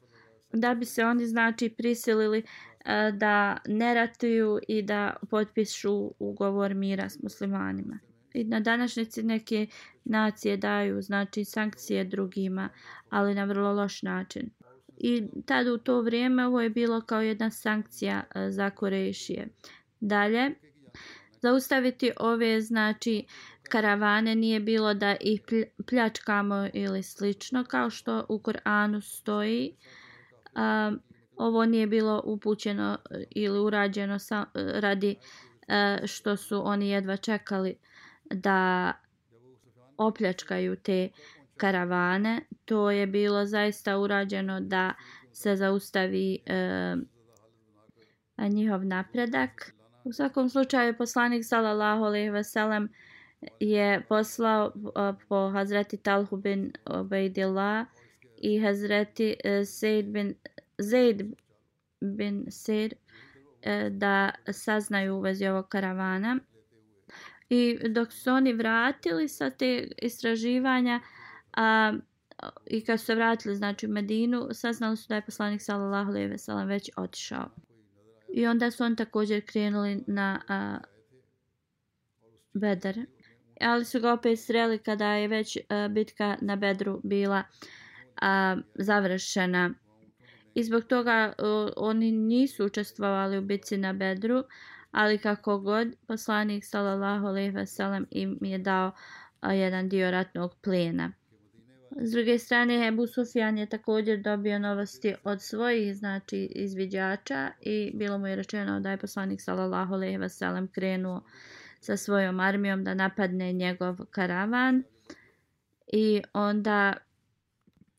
da 0.53 0.73
bi 0.73 0.85
se 0.85 1.05
oni 1.05 1.25
znači 1.25 1.69
prisilili 1.69 2.43
E, 2.85 3.11
da 3.11 3.57
ne 3.67 3.93
ratuju 3.93 4.59
i 4.67 4.81
da 4.81 5.15
potpišu 5.29 6.11
ugovor 6.19 6.73
mira 6.73 7.09
s 7.09 7.23
muslimanima 7.23 7.99
i 8.33 8.43
na 8.43 8.59
današnjici 8.59 9.23
neke 9.23 9.67
nacije 10.05 10.57
daju 10.57 11.01
znači 11.01 11.45
sankcije 11.45 12.03
drugima 12.03 12.69
ali 13.09 13.35
na 13.35 13.43
vrlo 13.43 13.73
loš 13.73 14.01
način 14.01 14.49
i 14.97 15.23
tada 15.45 15.73
u 15.73 15.77
to 15.77 16.01
vrijeme 16.01 16.47
ovo 16.47 16.61
je 16.61 16.69
bilo 16.69 17.01
kao 17.01 17.21
jedna 17.21 17.49
sankcija 17.51 18.23
e, 18.35 18.51
za 18.51 18.69
Korešije. 18.69 19.47
Dalje, 19.99 20.51
zaustaviti 21.41 22.11
ove 22.19 22.61
znači 22.61 23.25
karavane 23.69 24.35
nije 24.35 24.59
bilo 24.59 24.93
da 24.93 25.15
ih 25.19 25.41
pljačkamo 25.89 26.67
ili 26.73 27.03
slično 27.03 27.63
kao 27.63 27.89
što 27.89 28.25
u 28.29 28.39
Koranu 28.39 29.01
stoji. 29.01 29.75
Um, 30.55 30.99
ovo 31.37 31.65
nije 31.65 31.87
bilo 31.87 32.21
upućeno 32.25 32.97
eh, 33.11 33.23
ili 33.29 33.59
urađeno 33.59 34.19
sa, 34.19 34.45
eh, 34.55 34.71
radi 34.79 35.15
eh, 35.67 35.99
što 36.05 36.37
su 36.37 36.61
oni 36.67 36.89
jedva 36.89 37.17
čekali 37.17 37.75
da 38.29 38.93
opljačkaju 39.97 40.75
te 40.75 41.09
karavane. 41.57 42.41
To 42.65 42.91
je 42.91 43.07
bilo 43.07 43.45
zaista 43.45 43.97
urađeno 43.97 44.59
da 44.59 44.93
se 45.31 45.55
zaustavi 45.55 46.39
e, 46.45 46.95
njihov 48.37 48.85
napredak. 48.85 49.73
U 50.03 50.13
svakom 50.13 50.49
slučaju 50.49 50.97
poslanik 50.97 51.45
sallallahu 51.45 52.03
alejhi 52.03 52.29
ve 52.29 52.43
sellem 52.43 52.89
je 53.59 54.05
poslao 54.09 54.71
po 55.29 55.49
Hazreti 55.49 55.97
Talhu 55.97 56.37
bin 56.37 56.73
Ubaydillah 56.85 57.85
i 58.37 58.59
Hazreti 58.59 59.35
Said 59.65 60.05
bin 60.05 60.35
Zaid 60.77 61.23
bin 62.01 62.45
Sir 62.49 62.93
e, 63.61 63.89
da 63.89 64.31
saznaju 64.51 65.15
u 65.15 65.19
vezi 65.19 65.47
ovog 65.47 65.67
karavana. 65.67 66.39
I 67.49 67.77
dok 67.89 68.11
su 68.11 68.31
oni 68.31 68.53
vratili 68.53 69.27
sa 69.27 69.49
te 69.49 69.87
istraživanja, 70.01 70.99
A, 71.53 71.93
I 72.65 72.85
kad 72.85 72.99
su 72.99 73.05
se 73.05 73.15
vratili 73.15 73.55
znači, 73.55 73.85
u 73.87 73.89
Medinu, 73.89 74.47
saznali 74.51 74.97
su 74.97 75.05
da 75.09 75.15
je 75.15 75.25
poslanik 75.25 75.61
sallallahu 75.61 76.09
alejhi 76.09 76.27
ve 76.27 76.37
sellem 76.37 76.67
već 76.67 76.89
otišao. 76.97 77.49
I 78.33 78.47
onda 78.47 78.71
su 78.71 78.83
oni 78.83 78.95
također 78.95 79.45
krenuli 79.45 80.03
na 80.07 80.41
a, 80.47 80.77
Bedar. 82.53 82.95
Ali 83.61 83.85
su 83.85 83.99
ga 83.99 84.13
opet 84.13 84.39
sreli 84.39 84.77
kada 84.77 85.13
je 85.13 85.27
već 85.27 85.57
a, 85.69 85.87
bitka 85.87 86.37
na 86.41 86.55
Bedru 86.55 87.01
bila 87.03 87.43
a, 88.21 88.57
završena. 88.75 89.73
I 90.55 90.63
zbog 90.63 90.83
toga 90.83 91.33
uh, 91.37 91.71
oni 91.77 92.11
nisu 92.11 92.65
učestvovali 92.65 93.37
u 93.37 93.41
bici 93.41 93.77
na 93.77 93.93
Bedru, 93.93 94.43
ali 94.91 95.17
kako 95.17 95.59
god 95.59 95.87
poslanik 96.07 96.65
sallallahu 96.65 97.25
alejhi 97.25 97.49
ve 97.49 97.65
sellem 97.65 98.07
im 98.11 98.37
je 98.41 98.57
dao 98.57 98.87
uh, 98.87 99.57
jedan 99.57 99.89
dio 99.89 100.11
ratnog 100.11 100.55
plena. 100.61 101.11
S 102.01 102.11
druge 102.11 102.39
strane, 102.39 102.87
Ebu 102.87 103.07
Sufjan 103.07 103.57
je 103.57 103.65
također 103.65 104.21
dobio 104.21 104.59
novosti 104.59 105.15
od 105.23 105.41
svojih 105.41 105.95
znači 105.95 106.37
izviđača 106.37 107.51
i 107.61 107.91
bilo 107.95 108.17
mu 108.17 108.27
je 108.27 108.35
rečeno 108.35 108.79
da 108.79 108.91
je 108.91 108.97
poslanik 108.97 109.41
sallallahu 109.41 109.93
alejhi 109.93 110.17
ve 110.17 110.29
sellem 110.29 110.67
krenuo 110.67 111.21
sa 111.79 111.97
svojom 111.97 112.39
armijom 112.39 112.83
da 112.83 112.93
napadne 112.93 113.53
njegov 113.53 113.97
karavan 114.11 114.83
i 115.87 116.21
onda 116.33 116.93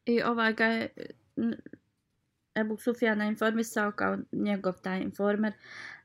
i 0.06 0.22
ovaj 0.22 0.52
ga 0.52 0.64
je 0.64 0.88
Ebu 2.54 2.76
Sufjana 2.76 3.24
informisao 3.24 3.92
kao 3.92 4.18
njegov 4.32 4.74
taj 4.82 5.00
informer 5.00 5.52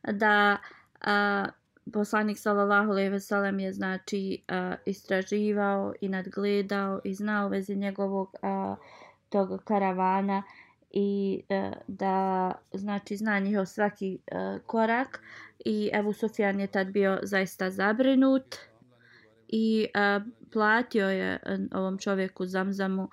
da 0.04 0.58
a, 1.02 1.46
poslanik 1.94 2.38
sallallahu 2.38 2.92
alejhi 2.92 3.10
ve 3.10 3.20
sellem 3.20 3.60
je 3.60 3.74
znači 3.74 4.42
a, 4.48 4.76
istraživao 4.86 5.94
i 6.02 6.10
nadgledao 6.10 7.02
i 7.04 7.14
znao 7.14 7.50
vezi 7.50 7.76
njegovog 7.76 8.36
a, 8.42 8.76
tog 9.30 9.64
karavana 9.64 10.44
i 10.92 11.42
a, 11.50 11.54
e, 11.54 11.72
da 11.88 12.52
znači 12.74 13.18
zna 13.18 13.40
njihov 13.40 13.66
svaki 13.66 14.20
a, 14.32 14.36
e, 14.38 14.60
korak 14.66 15.22
i 15.66 15.90
Ebu 15.94 16.14
Sufjan 16.14 16.60
je 16.60 16.68
tad 16.68 16.88
bio 16.88 17.20
zaista 17.24 17.70
zabrinut 17.70 18.56
i 19.48 19.88
a, 19.94 20.20
platio 20.54 21.10
je 21.10 21.40
e, 21.44 21.58
ovom 21.74 21.98
čovjeku 21.98 22.46
Zamzamu 22.46 23.10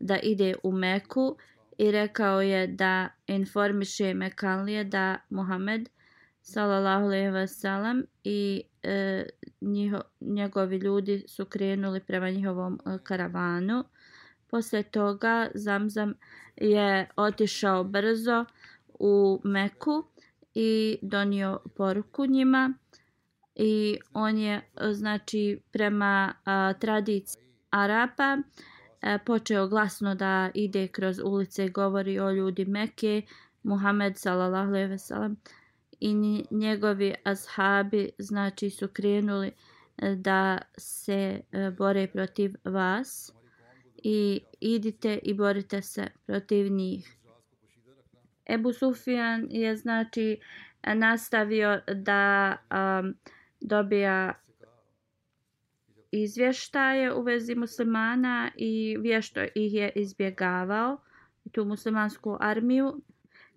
da 0.00 0.18
ide 0.18 0.54
u 0.62 0.72
Meku 0.72 1.36
i 1.80 1.90
rekao 1.90 2.40
je 2.40 2.66
da 2.66 3.08
informiše 3.26 4.14
Mekanlije 4.14 4.84
da 4.84 5.18
Muhammed 5.30 5.88
sallallahu 6.42 7.04
alejhi 7.04 7.30
ve 7.30 7.46
sellem 7.46 8.06
i 8.24 8.62
e, 8.82 9.24
njiho, 9.60 10.00
njegovi 10.20 10.76
ljudi 10.76 11.24
su 11.28 11.44
krenuli 11.44 12.00
prema 12.00 12.30
njihovom 12.30 12.74
e, 12.86 12.98
karavanu. 13.02 13.84
Posle 14.50 14.82
toga 14.82 15.50
Zamzam 15.54 16.14
je 16.56 17.08
otišao 17.16 17.84
brzo 17.84 18.44
u 18.98 19.40
Meku 19.44 20.04
i 20.54 20.98
donio 21.02 21.60
poruku 21.76 22.26
njima 22.26 22.74
i 23.54 23.98
on 24.12 24.38
je 24.38 24.54
e, 24.54 24.92
znači 24.92 25.60
prema 25.72 26.34
a, 26.44 26.72
tradiciji 26.72 27.42
Arapa 27.70 28.38
E, 29.02 29.18
počeo 29.18 29.68
glasno 29.68 30.14
da 30.14 30.50
ide 30.54 30.88
kroz 30.88 31.18
ulice 31.24 31.64
i 31.64 31.70
govori 31.70 32.18
o 32.18 32.30
ljudi 32.30 32.64
Mekke 32.64 33.22
Muhammed 33.62 34.16
sallallahu 34.16 34.68
alejhi 34.68 34.88
ve 34.88 34.98
sellem 34.98 35.36
i 36.00 36.44
njegovi 36.50 37.14
ashabi 37.24 38.10
znači 38.18 38.70
su 38.70 38.88
krenuli 38.88 39.52
e, 39.98 40.14
da 40.14 40.58
se 40.76 41.40
e, 41.52 41.70
bore 41.70 42.06
protiv 42.06 42.54
vas 42.64 43.32
i 44.02 44.40
idite 44.60 45.18
i 45.22 45.34
borite 45.34 45.82
se 45.82 46.06
protiv 46.26 46.72
njih. 46.72 47.16
Ebu 48.46 48.72
Sufjan 48.72 49.46
je 49.50 49.76
znači 49.76 50.40
nastavio 50.94 51.80
da 51.94 52.56
um, 52.70 53.14
dobija 53.60 54.32
izvještaje 56.12 57.14
u 57.14 57.22
vezi 57.22 57.54
muslimana 57.54 58.50
i 58.56 58.96
vješto 59.00 59.40
ih 59.54 59.74
je 59.74 59.92
izbjegavao 59.94 60.98
tu 61.52 61.64
muslimansku 61.64 62.36
armiju. 62.40 63.00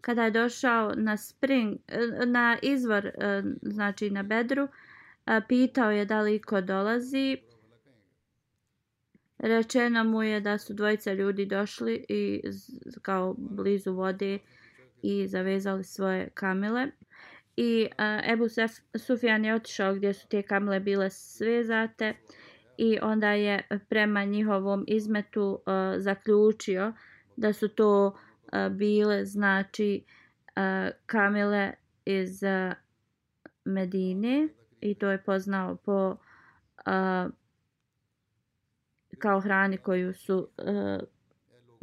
Kada 0.01 0.23
je 0.23 0.31
došao 0.31 0.93
na 0.95 1.17
spring 1.17 1.77
eh, 1.87 2.25
na 2.25 2.57
izvor 2.61 3.05
eh, 3.05 3.43
znači 3.61 4.09
na 4.09 4.23
bedru 4.23 4.67
eh, 5.25 5.41
pitao 5.47 5.91
je 5.91 6.05
da 6.05 6.21
li 6.21 6.41
ko 6.41 6.61
dolazi. 6.61 7.37
Rečeno 9.37 10.03
mu 10.03 10.23
je 10.23 10.41
da 10.41 10.57
su 10.57 10.73
dvojica 10.73 11.13
ljudi 11.13 11.45
došli 11.45 12.05
i 12.09 12.41
kao 13.01 13.35
blizu 13.37 13.93
vode 13.93 14.39
i 15.01 15.27
zavezali 15.27 15.83
svoje 15.83 16.29
kamile. 16.29 16.87
I 17.57 17.87
Ebu 18.33 18.45
Sufjan 18.97 19.45
je 19.45 19.55
otišao 19.55 19.95
gdje 19.95 20.13
su 20.13 20.27
te 20.27 20.41
kamile 20.41 20.79
bile 20.79 21.09
svezate 21.09 22.13
i 22.77 22.99
onda 23.01 23.31
je 23.31 23.67
prema 23.89 24.23
njihovom 24.23 24.85
izmetu 24.87 25.59
uh, 25.65 26.01
zaključio 26.01 26.93
da 27.35 27.53
su 27.53 27.67
to 27.67 28.07
uh, 28.07 28.75
bile 28.75 29.25
znači 29.25 30.03
uh, 30.47 30.95
kamile 31.05 31.71
iz 32.05 32.43
uh, 32.43 32.73
Medine 33.65 34.47
i 34.81 34.95
to 34.95 35.11
je 35.11 35.23
poznao 35.23 35.75
po 35.75 36.09
uh, 36.09 37.31
kao 39.19 39.39
hrani 39.39 39.77
koju 39.77 40.13
su 40.13 40.47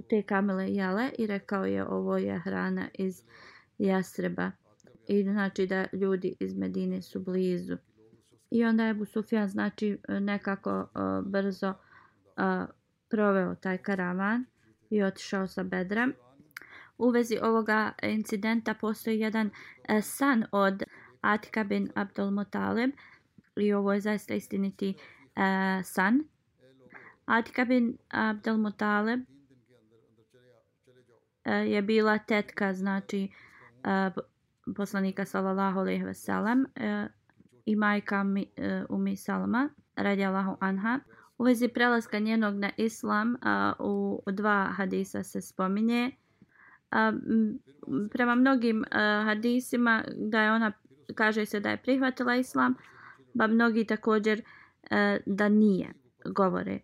te 0.09 0.23
kamile 0.23 0.69
jele 0.69 1.11
i 1.19 1.27
rekao 1.27 1.65
je 1.65 1.87
ovo 1.87 2.19
je 2.19 2.39
hrana 2.39 2.89
iz 2.95 3.23
Jasreba 3.79 4.51
i 5.09 5.23
znači 5.23 5.67
da 5.67 5.87
ljudi 5.93 6.37
iz 6.41 6.57
Medine 6.57 7.03
su 7.03 7.21
blizu. 7.21 7.77
I 8.51 8.65
onda 8.65 8.85
je 8.85 8.95
Busufjan 8.95 9.49
znači 9.49 9.99
e, 10.09 10.21
nekako 10.21 10.81
uh, 10.81 11.27
brzo 11.27 11.69
uh, 11.71 11.75
proveo 13.11 13.55
taj 13.55 13.79
karavan 13.79 14.45
i 14.91 15.03
otišao 15.03 15.47
sa 15.47 15.63
Bedrem 15.63 16.13
u 16.99 17.11
vezi 17.11 17.39
ovoga 17.43 17.93
incidenta 18.03 18.75
postoji 18.75 19.21
jedan 19.21 19.47
uh, 19.47 19.53
san 20.03 20.45
od 20.53 20.83
Atika 21.21 21.65
bin 21.65 21.91
Abdul 21.95 22.31
Mutalib 22.31 22.91
i 23.57 23.73
ovo 23.73 23.93
je 23.93 24.01
zaista 24.01 24.35
istiniti 24.35 24.95
uh, 24.97 25.43
san. 25.85 26.25
Atika 27.25 27.65
bin 27.65 27.99
Abdul 28.09 28.57
Mutalib 28.57 29.21
uh, 29.21 29.27
je 31.67 31.83
bila 31.83 32.19
tetka 32.19 32.75
znači 32.75 33.29
uh, 33.85 34.25
poslanika 34.77 35.25
sallallahu 35.25 35.79
alejhi 35.79 36.05
ve 36.05 36.15
sellem 36.15 36.61
uh, 36.61 37.20
i 37.71 37.77
majka 37.77 38.25
e, 38.57 38.85
Umi 38.89 39.17
Salama 39.17 39.69
radijallahu 39.97 40.57
anha. 40.61 41.01
U 41.39 41.45
vezi 41.45 41.69
prelaska 41.69 42.19
njenog 42.19 42.55
na 42.55 42.71
islam 42.77 43.37
a, 43.43 43.73
u 43.79 44.23
dva 44.27 44.65
hadisa 44.77 45.23
se 45.23 45.41
spominje 45.41 46.11
a, 46.91 47.13
prema 48.11 48.35
mnogim 48.35 48.85
a, 48.91 49.23
hadisima 49.25 50.05
da 50.17 50.43
je 50.43 50.53
ona 50.53 50.73
kaže 51.15 51.47
se 51.47 51.61
da 51.61 51.71
je 51.71 51.77
prihvatila 51.77 52.37
islam 52.37 52.75
ba 53.35 53.47
mnogi 53.47 53.85
također 53.85 54.43
a, 54.91 55.17
da 55.27 55.49
nije 55.49 55.89
govore 56.25 56.79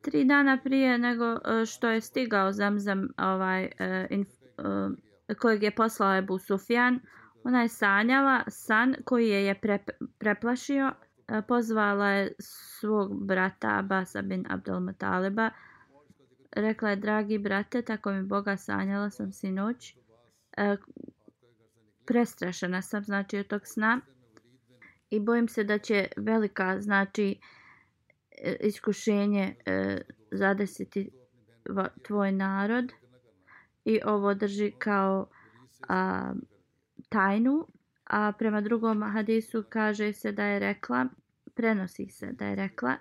tri 0.00 0.24
dana 0.24 0.58
prije 0.64 0.98
nego 0.98 1.38
što 1.66 1.88
je 1.88 2.00
stigao 2.00 2.52
zamzam 2.52 3.08
ovaj 3.18 3.70
a, 3.78 4.06
inf, 4.10 4.28
a, 4.58 4.90
kojeg 5.38 5.62
je 5.62 5.70
poslao 5.70 6.16
Ebu 6.16 6.38
Sufjan 6.38 7.00
ona 7.44 7.62
je 7.62 7.68
sanjala 7.68 8.44
san 8.48 8.94
koji 9.04 9.28
je 9.28 9.44
je 9.44 9.54
pre, 9.54 9.78
preplašio 10.18 10.92
e, 11.28 11.42
pozvala 11.48 12.08
je 12.08 12.32
svog 12.38 13.26
brata 13.26 13.78
Abasa 13.78 14.22
bin 14.22 14.44
Abdul 14.48 14.80
Mutaliba 14.80 15.50
rekla 16.52 16.90
je, 16.90 16.96
dragi 16.96 17.38
brate, 17.38 17.82
tako 17.82 18.12
mi 18.12 18.22
Boga 18.22 18.56
sanjala 18.56 19.10
sam 19.10 19.32
sinoć. 19.32 19.96
E, 20.56 20.76
prestrašena 22.06 22.82
sam, 22.82 23.04
znači, 23.04 23.38
od 23.38 23.46
tog 23.46 23.66
sna. 23.66 24.00
I 25.10 25.20
bojim 25.20 25.48
se 25.48 25.64
da 25.64 25.78
će 25.78 26.08
velika, 26.16 26.80
znači, 26.80 27.38
e, 28.30 28.56
iskušenje 28.60 29.54
e, 29.66 30.00
zadesiti 30.30 31.10
tvoj 32.02 32.32
narod. 32.32 32.92
I 33.84 34.00
ovo 34.04 34.34
drži 34.34 34.72
kao 34.78 35.26
a, 35.88 36.32
tajnu. 37.08 37.66
A 38.04 38.32
prema 38.32 38.60
drugom 38.60 39.02
hadisu 39.02 39.64
kaže 39.68 40.12
se 40.12 40.32
da 40.32 40.44
je 40.44 40.58
rekla, 40.58 41.06
prenosi 41.54 42.08
se 42.08 42.32
da 42.32 42.46
je 42.46 42.54
rekla, 42.54 42.96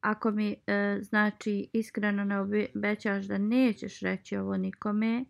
ako 0.00 0.30
mi 0.30 0.56
e, 0.66 0.98
znači 1.02 1.68
iskreno 1.72 2.24
ne 2.24 2.40
obećaš 2.40 3.24
da 3.24 3.38
nećeš 3.38 4.00
reći 4.00 4.36
ovo 4.36 4.56
nikome, 4.56 5.16
e, 5.16 5.24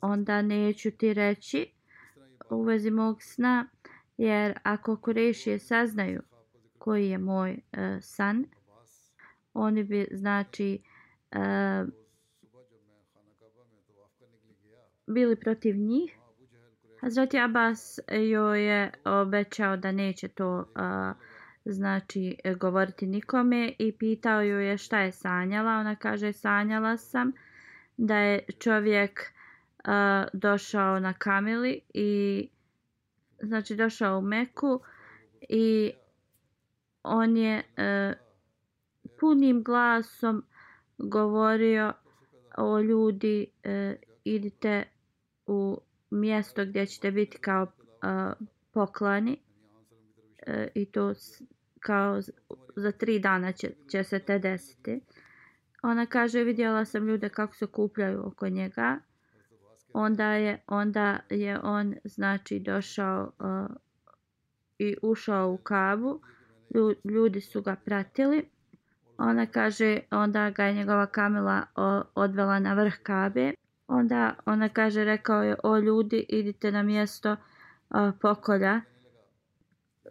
onda 0.00 0.42
neću 0.42 0.90
ti 0.90 1.14
reći 1.14 1.66
u 2.50 2.62
vezi 2.62 2.90
mog 2.90 3.22
sna, 3.22 3.68
jer 4.16 4.58
ako 4.62 4.96
kurešije 4.96 5.58
saznaju 5.58 6.22
koji 6.78 7.08
je 7.08 7.18
moj 7.18 7.50
e, 7.72 7.98
san, 8.00 8.44
oni 9.54 9.84
bi 9.84 10.06
znači 10.12 10.82
e, 11.32 11.84
bili 15.06 15.36
protiv 15.36 15.76
njih. 15.76 16.21
Hazreti 17.02 17.38
Abbas 17.38 17.98
e, 18.06 18.28
joj 18.28 18.66
je 18.66 18.92
obećao 19.04 19.76
da 19.76 19.92
neće 19.92 20.28
to 20.28 20.58
uh, 20.58 21.16
znači 21.64 22.36
e, 22.44 22.54
govoriti 22.54 23.06
nikome 23.06 23.72
i 23.78 23.92
pitao 23.92 24.40
ju 24.40 24.60
je 24.60 24.78
šta 24.78 25.00
je 25.00 25.12
sanjala. 25.12 25.70
Ona 25.72 25.96
kaže 25.96 26.32
sanjala 26.32 26.96
sam 26.96 27.32
da 27.96 28.16
je 28.16 28.44
čovjek 28.58 29.20
uh, 29.78 29.90
došao 30.32 31.00
na 31.00 31.12
kamili 31.12 31.80
i 31.94 32.48
znači 33.40 33.76
došao 33.76 34.18
u 34.18 34.22
Meku 34.22 34.80
i 35.48 35.92
on 37.02 37.36
je 37.36 37.58
uh, 37.58 38.16
punim 39.20 39.62
glasom 39.62 40.44
govorio 40.98 41.92
o 42.58 42.80
ljudi 42.80 43.46
uh, 43.64 43.98
idite 44.24 44.84
u 45.46 45.80
mjesto 46.12 46.64
gdje 46.64 46.86
ćete 46.86 47.10
biti 47.10 47.38
kao 47.38 47.62
uh, 47.62 48.46
poklani 48.72 49.38
uh, 50.46 50.54
i 50.74 50.84
to 50.84 51.12
kao 51.80 52.20
za 52.76 52.92
tri 52.92 53.18
dana 53.18 53.52
će, 53.52 53.70
će 53.88 54.04
se 54.04 54.18
te 54.18 54.38
desiti. 54.38 55.00
Ona 55.82 56.06
kaže 56.06 56.44
vidjela 56.44 56.84
sam 56.84 57.06
ljude 57.06 57.28
kako 57.28 57.54
se 57.54 57.66
kupljaju 57.66 58.26
oko 58.26 58.48
njega. 58.48 58.98
Onda 59.92 60.32
je, 60.32 60.62
onda 60.66 61.20
je 61.30 61.60
on 61.62 61.94
znači 62.04 62.58
došao 62.58 63.32
uh, 63.38 63.76
i 64.78 64.96
ušao 65.02 65.52
u 65.52 65.56
kavu. 65.56 66.20
Ljudi 67.04 67.40
su 67.40 67.62
ga 67.62 67.76
pratili. 67.84 68.48
Ona 69.18 69.46
kaže 69.46 70.00
onda 70.10 70.50
ga 70.50 70.64
je 70.64 70.74
njegova 70.74 71.06
kamila 71.06 71.62
odvela 72.14 72.58
na 72.58 72.74
vrh 72.74 72.94
kabe. 73.02 73.52
Onda 73.92 74.34
ona 74.46 74.68
kaže 74.68 75.04
rekao 75.04 75.42
je 75.42 75.56
o 75.62 75.78
ljudi 75.78 76.26
idite 76.28 76.72
na 76.72 76.82
mjesto 76.82 77.32
uh, 77.32 77.98
pokolja 78.20 78.80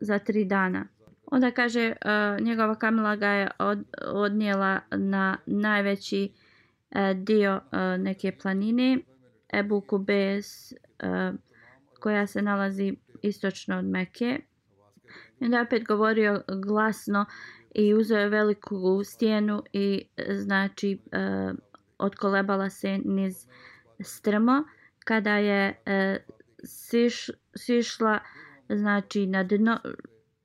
za 0.01 0.19
tri 0.19 0.45
dana. 0.45 0.85
Onda 1.25 1.51
kaže 1.51 1.93
uh, 2.05 2.45
njegova 2.45 2.75
kamila 2.75 3.15
ga 3.15 3.27
je 3.27 3.49
od, 3.59 3.85
odnijela 4.07 4.79
na 4.91 5.37
najveći 5.45 6.31
uh, 6.31 7.17
dio 7.17 7.55
uh, 7.55 7.79
neke 8.03 8.31
planine 8.41 8.97
Ebu 9.53 9.81
Kubes 9.81 10.71
uh, 10.71 11.39
koja 11.99 12.27
se 12.27 12.41
nalazi 12.41 12.95
istočno 13.21 13.77
od 13.77 13.85
Meke. 13.85 14.39
I 15.39 15.45
onda 15.45 15.57
je 15.57 15.63
opet 15.63 15.85
govorio 15.87 16.43
glasno 16.47 17.25
i 17.75 17.93
uzeo 17.93 18.19
je 18.19 18.29
veliku 18.29 19.03
stijenu 19.03 19.63
i 19.73 20.05
znači 20.29 20.99
uh, 21.05 21.57
odkolebala 21.97 22.69
se 22.69 22.99
niz 23.05 23.47
strmo 24.03 24.63
kada 25.05 25.37
je 25.37 25.81
e, 25.85 26.17
siš, 26.63 27.29
sišla 27.55 28.19
znači 28.69 29.25
na 29.25 29.43
dno 29.43 29.79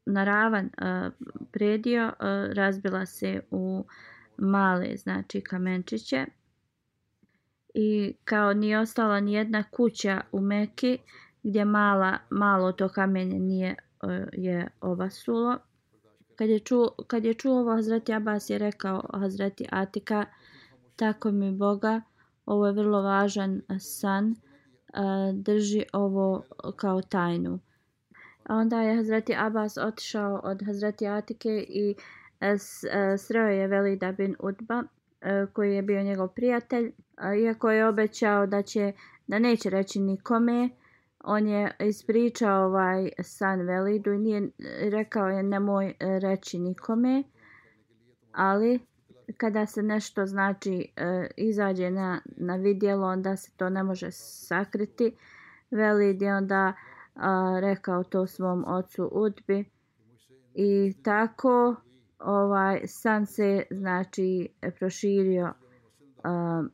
na 0.07 0.25
ravan 0.25 0.67
e, 0.67 1.11
predio 1.53 2.03
e, 2.03 2.13
razbila 2.55 3.07
se 3.07 3.41
u 3.51 3.85
male 4.37 4.97
znači 4.97 5.41
kamenčiće 5.41 6.27
i 7.75 8.15
kao 8.25 8.53
ni 8.53 8.77
ostala 8.77 9.21
ni 9.21 9.33
jedna 9.33 9.65
kuća 9.71 10.21
u 10.33 10.41
Meki 10.41 10.99
gdje 11.43 11.65
mala 11.65 12.19
malo 12.31 12.73
to 12.73 12.89
kamenje 12.89 13.39
nije 13.39 13.69
e, 13.69 14.27
je 14.33 14.69
obasulo. 14.81 15.59
kad 16.37 16.49
je 16.49 16.59
čuo 16.59 16.91
kad 17.07 17.25
je 17.25 17.35
čuo 17.35 17.61
ovo 17.61 17.75
Hazreti 17.75 18.13
Abbas 18.13 18.51
je 18.51 18.59
rekao 18.59 19.05
Hazreti 19.13 19.67
Atika 19.71 20.25
tako 20.97 21.31
mi 21.31 21.53
Boga 21.53 22.01
ovo 22.47 22.67
je 22.67 22.73
vrlo 22.73 23.03
važan 23.03 23.57
eh, 23.57 23.79
san 23.79 24.31
eh, 24.31 25.33
drži 25.33 25.85
ovo 25.93 26.43
kao 26.77 27.03
tajnu 27.03 27.59
A 28.45 28.57
onda 28.57 28.83
je 28.83 28.97
Hazreti 28.97 29.35
Abbas 29.39 29.79
otišao 29.79 30.41
od 30.45 30.63
Hazreti 30.67 31.07
Atike 31.07 31.65
i 31.69 31.95
eh, 32.41 32.57
sreo 33.19 33.49
je 33.49 33.67
Velida 33.67 34.13
bin 34.13 34.37
Udba 34.41 34.83
koji 35.53 35.75
je 35.75 35.83
bio 35.83 36.03
njegov 36.03 36.29
prijatelj. 36.29 36.93
Iako 37.43 37.71
je 37.71 37.89
obećao 37.89 38.47
da 38.47 38.63
će 38.63 38.93
da 39.27 39.39
neće 39.39 39.71
reći 39.71 40.01
nikome, 40.01 40.69
on 41.25 41.49
je 41.49 41.77
ispričao 41.81 42.65
ovaj 42.65 43.11
san 43.23 43.61
Velidu 43.61 44.13
i 44.13 44.19
nije 44.19 44.49
rekao 44.91 45.29
je 45.29 45.43
nemoj 45.43 45.95
reći 46.01 46.59
nikome. 46.59 47.23
Ali 48.33 48.81
kada 49.37 49.67
se 49.67 49.83
nešto 49.83 50.27
znači 50.27 50.93
e, 50.97 51.29
izađe 51.37 51.91
na, 51.91 52.21
na 52.37 52.57
vidjelo, 52.57 53.07
onda 53.07 53.37
se 53.37 53.51
to 53.57 53.69
ne 53.69 53.83
može 53.83 54.11
sakriti. 54.11 55.17
Velid 55.71 56.23
je 56.23 56.37
onda 56.37 56.73
a, 57.15 57.59
rekao 57.61 58.05
to 58.05 58.27
svom 58.27 58.65
ocu 58.67 59.11
Udbi 59.13 59.65
i 60.55 60.95
tako 61.03 61.77
ovaj 62.19 62.81
san 62.87 63.27
se 63.27 63.63
znači 63.71 64.49
proširio 64.79 65.53
a, 66.25 66.65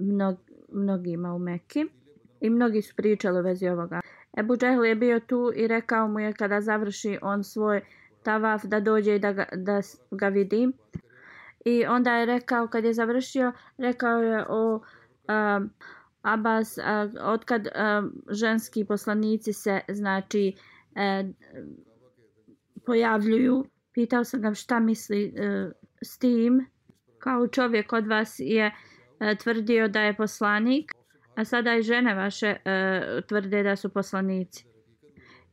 mnog, 0.00 0.36
mnogima 0.72 1.34
u 1.34 1.38
Mekki 1.38 1.86
i 2.40 2.50
mnogi 2.50 2.82
su 2.82 2.96
pričali 2.96 3.40
u 3.40 3.42
vezi 3.42 3.68
ovoga. 3.68 4.00
Ebu 4.38 4.56
Džehl 4.56 4.84
je 4.84 4.94
bio 4.94 5.20
tu 5.20 5.52
i 5.56 5.66
rekao 5.66 6.08
mu 6.08 6.20
je 6.20 6.32
kada 6.32 6.60
završi 6.60 7.18
on 7.22 7.44
svoj 7.44 7.80
tavaf 8.22 8.64
da 8.64 8.80
dođe 8.80 9.16
i 9.16 9.18
da 9.18 9.32
ga, 9.32 9.46
da 9.56 9.80
ga 10.10 10.28
vidim. 10.28 10.72
I 11.68 11.86
onda 11.86 12.16
je 12.16 12.26
rekao, 12.26 12.68
kad 12.68 12.84
je 12.84 12.94
završio, 12.94 13.52
rekao 13.78 14.22
je 14.22 14.44
o 14.48 14.74
um, 14.74 15.70
Abbas, 16.22 16.78
a, 16.78 17.08
otkad 17.20 17.66
a, 17.66 18.02
ženski 18.30 18.84
poslanici 18.84 19.52
se 19.52 19.80
znači 19.88 20.54
e, 20.96 21.24
pojavljuju, 22.86 23.64
pitao 23.92 24.24
sam 24.24 24.40
ga 24.40 24.54
šta 24.54 24.80
misli 24.80 25.34
e, 25.36 25.70
s 26.02 26.18
tim, 26.18 26.66
kao 27.18 27.48
čovjek 27.48 27.92
od 27.92 28.06
vas 28.06 28.36
je 28.38 28.72
e, 29.20 29.36
tvrdio 29.36 29.88
da 29.88 30.00
je 30.00 30.16
poslanik, 30.16 30.92
a 31.36 31.44
sada 31.44 31.76
i 31.76 31.82
žene 31.82 32.14
vaše 32.14 32.56
e, 32.64 33.20
tvrde 33.28 33.62
da 33.62 33.76
su 33.76 33.88
poslanici. 33.88 34.64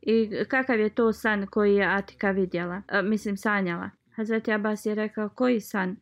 I 0.02 0.30
kakav 0.48 0.80
je 0.80 0.94
to 0.94 1.12
san 1.12 1.46
koji 1.46 1.74
je 1.74 1.86
Atika 1.86 2.30
vidjela, 2.30 2.82
e, 2.88 3.02
mislim 3.02 3.36
sanjala? 3.36 3.90
Hazreti 4.16 4.52
Abbas 4.52 4.86
je 4.86 4.94
rekao 4.94 5.28
koji 5.28 5.60
san? 5.60 5.96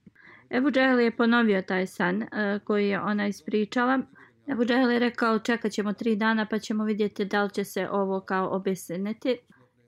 Ebu 0.54 0.70
Džehel 0.70 1.00
je 1.00 1.16
ponovio 1.16 1.62
taj 1.62 1.86
san 1.86 2.22
uh, 2.22 2.28
koji 2.64 2.88
je 2.88 3.00
ona 3.00 3.26
ispričala. 3.26 3.98
Ebu 4.46 4.64
Džahel 4.64 4.90
je 4.90 4.98
rekao 4.98 5.38
čekat 5.38 5.72
ćemo 5.72 5.92
tri 5.92 6.16
dana 6.16 6.46
pa 6.50 6.58
ćemo 6.58 6.84
vidjeti 6.84 7.24
da 7.24 7.42
li 7.42 7.50
će 7.50 7.64
se 7.64 7.88
ovo 7.90 8.20
kao 8.20 8.48
obesiniti. 8.56 9.38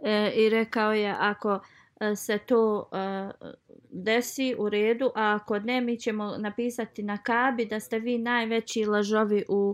E, 0.05 0.33
I 0.37 0.49
rekao 0.49 0.93
je 0.93 1.15
ako 1.19 1.61
e, 2.01 2.17
se 2.17 2.39
to 2.39 2.91
uh, 2.93 3.51
desi 3.91 4.55
u 4.59 4.69
redu, 4.69 5.11
a 5.15 5.35
ako 5.35 5.59
ne 5.59 5.81
mi 5.81 5.99
ćemo 5.99 6.37
napisati 6.39 7.03
na 7.03 7.19
kabi 7.19 7.67
da 7.67 7.81
ste 7.81 7.99
vi 7.99 8.19
najveći 8.19 8.85
lažovi 8.85 9.45
u 9.49 9.71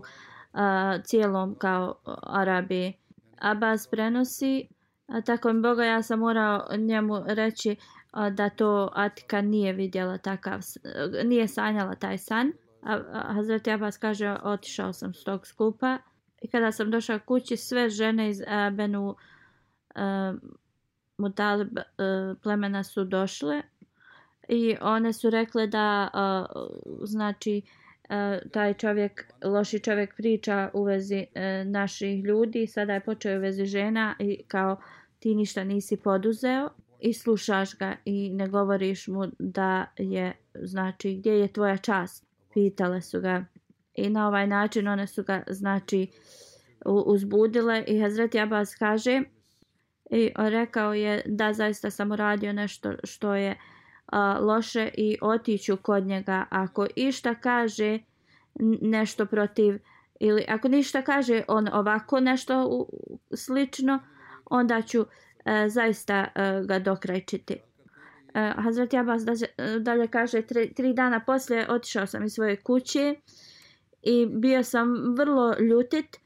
uh, 0.53 1.03
cijelom 1.03 1.55
kao 1.55 1.95
Arabiji. 2.23 2.93
Abbas 3.41 3.87
prenosi, 3.87 4.67
a 5.07 5.21
tako 5.21 5.53
mi 5.53 5.61
Boga 5.61 5.85
ja 5.85 6.01
sam 6.03 6.19
morao 6.19 6.67
njemu 6.77 7.23
reći 7.27 7.75
da 8.13 8.49
to 8.49 8.89
Atika 8.93 9.41
nije 9.41 9.73
vidjela 9.73 10.17
takav, 10.17 10.61
e, 10.83 11.23
nije 11.23 11.47
sanjala 11.47 11.95
taj 11.95 12.17
san. 12.17 12.51
A 12.81 13.33
Hazreti 13.33 13.71
Abbas 13.71 13.97
kaže, 13.97 14.37
otišao 14.43 14.93
sam 14.93 15.13
s 15.13 15.23
tog 15.23 15.47
skupa. 15.47 15.97
I 16.41 16.47
kada 16.47 16.71
sam 16.71 16.91
došao 16.91 17.19
kući, 17.19 17.57
sve 17.57 17.89
žene 17.89 18.29
iz 18.29 18.41
e, 18.41 18.71
Benu 18.71 19.15
e, 19.95 20.33
Mutalib 21.17 21.77
plemena 22.41 22.83
su 22.83 23.03
došle. 23.03 23.61
I 24.49 24.75
one 24.81 25.13
su 25.13 25.29
rekle 25.29 25.67
da, 25.67 26.09
znači, 27.03 27.61
taj 28.51 28.73
čovjek, 28.73 29.33
loši 29.43 29.79
čovjek 29.79 30.15
priča 30.15 30.69
u 30.73 30.83
vezi 30.83 31.25
naših 31.65 32.23
ljudi. 32.23 32.67
Sada 32.67 32.93
je 32.93 32.99
počeo 32.99 33.37
u 33.37 33.41
vezi 33.41 33.65
žena 33.65 34.15
i 34.19 34.43
kao 34.47 34.77
ti 35.19 35.35
ništa 35.35 35.63
nisi 35.63 35.97
poduzeo 35.97 36.69
i 37.03 37.13
slušaš 37.13 37.77
ga 37.77 37.95
i 38.05 38.29
ne 38.29 38.47
govoriš 38.47 39.07
mu 39.07 39.27
da 39.39 39.85
je, 39.97 40.33
znači, 40.53 41.15
gdje 41.15 41.31
je 41.31 41.53
tvoja 41.53 41.77
čast. 41.77 42.25
Pitale 42.53 43.01
su 43.01 43.21
ga. 43.21 43.45
I 43.95 44.09
na 44.09 44.27
ovaj 44.27 44.47
način 44.47 44.87
one 44.87 45.07
su 45.07 45.23
ga 45.23 45.43
znači 45.47 46.07
uzbudile. 46.85 47.83
I 47.87 47.99
Hazreti 48.01 48.39
Abbas 48.39 48.75
kaže 48.75 49.21
i 50.11 50.31
rekao 50.35 50.93
je 50.93 51.21
da 51.25 51.53
zaista 51.53 51.89
sam 51.89 52.11
uradio 52.11 52.53
nešto 52.53 52.93
što 53.03 53.35
je 53.35 53.59
a, 54.05 54.39
loše 54.39 54.89
i 54.97 55.17
otiću 55.21 55.77
kod 55.77 56.05
njega. 56.05 56.45
Ako 56.49 56.87
išta 56.95 57.35
kaže 57.35 57.99
nešto 58.81 59.25
protiv 59.25 59.79
ili 60.19 60.45
ako 60.47 60.67
ništa 60.67 61.01
kaže 61.01 61.43
on 61.47 61.67
ovako 61.73 62.19
nešto 62.19 62.67
u, 62.67 62.89
slično 63.35 63.99
onda 64.45 64.81
ću 64.81 65.05
e, 65.45 65.69
zaista 65.69 66.27
e, 66.35 66.61
ga 66.65 66.79
dokrajčiti. 66.79 67.53
E, 67.53 68.53
Hazreti 68.57 68.97
Abbas 68.97 69.25
da, 69.25 69.33
e, 69.57 69.79
dalje 69.79 70.07
kaže, 70.07 70.41
tri, 70.41 70.73
tri 70.73 70.93
dana 70.93 71.19
poslije 71.25 71.71
otišao 71.71 72.05
sam 72.05 72.23
iz 72.23 72.33
svoje 72.33 72.55
kuće 72.55 73.15
i 74.01 74.25
bio 74.25 74.63
sam 74.63 75.15
vrlo 75.17 75.55
ljutit 75.59 76.17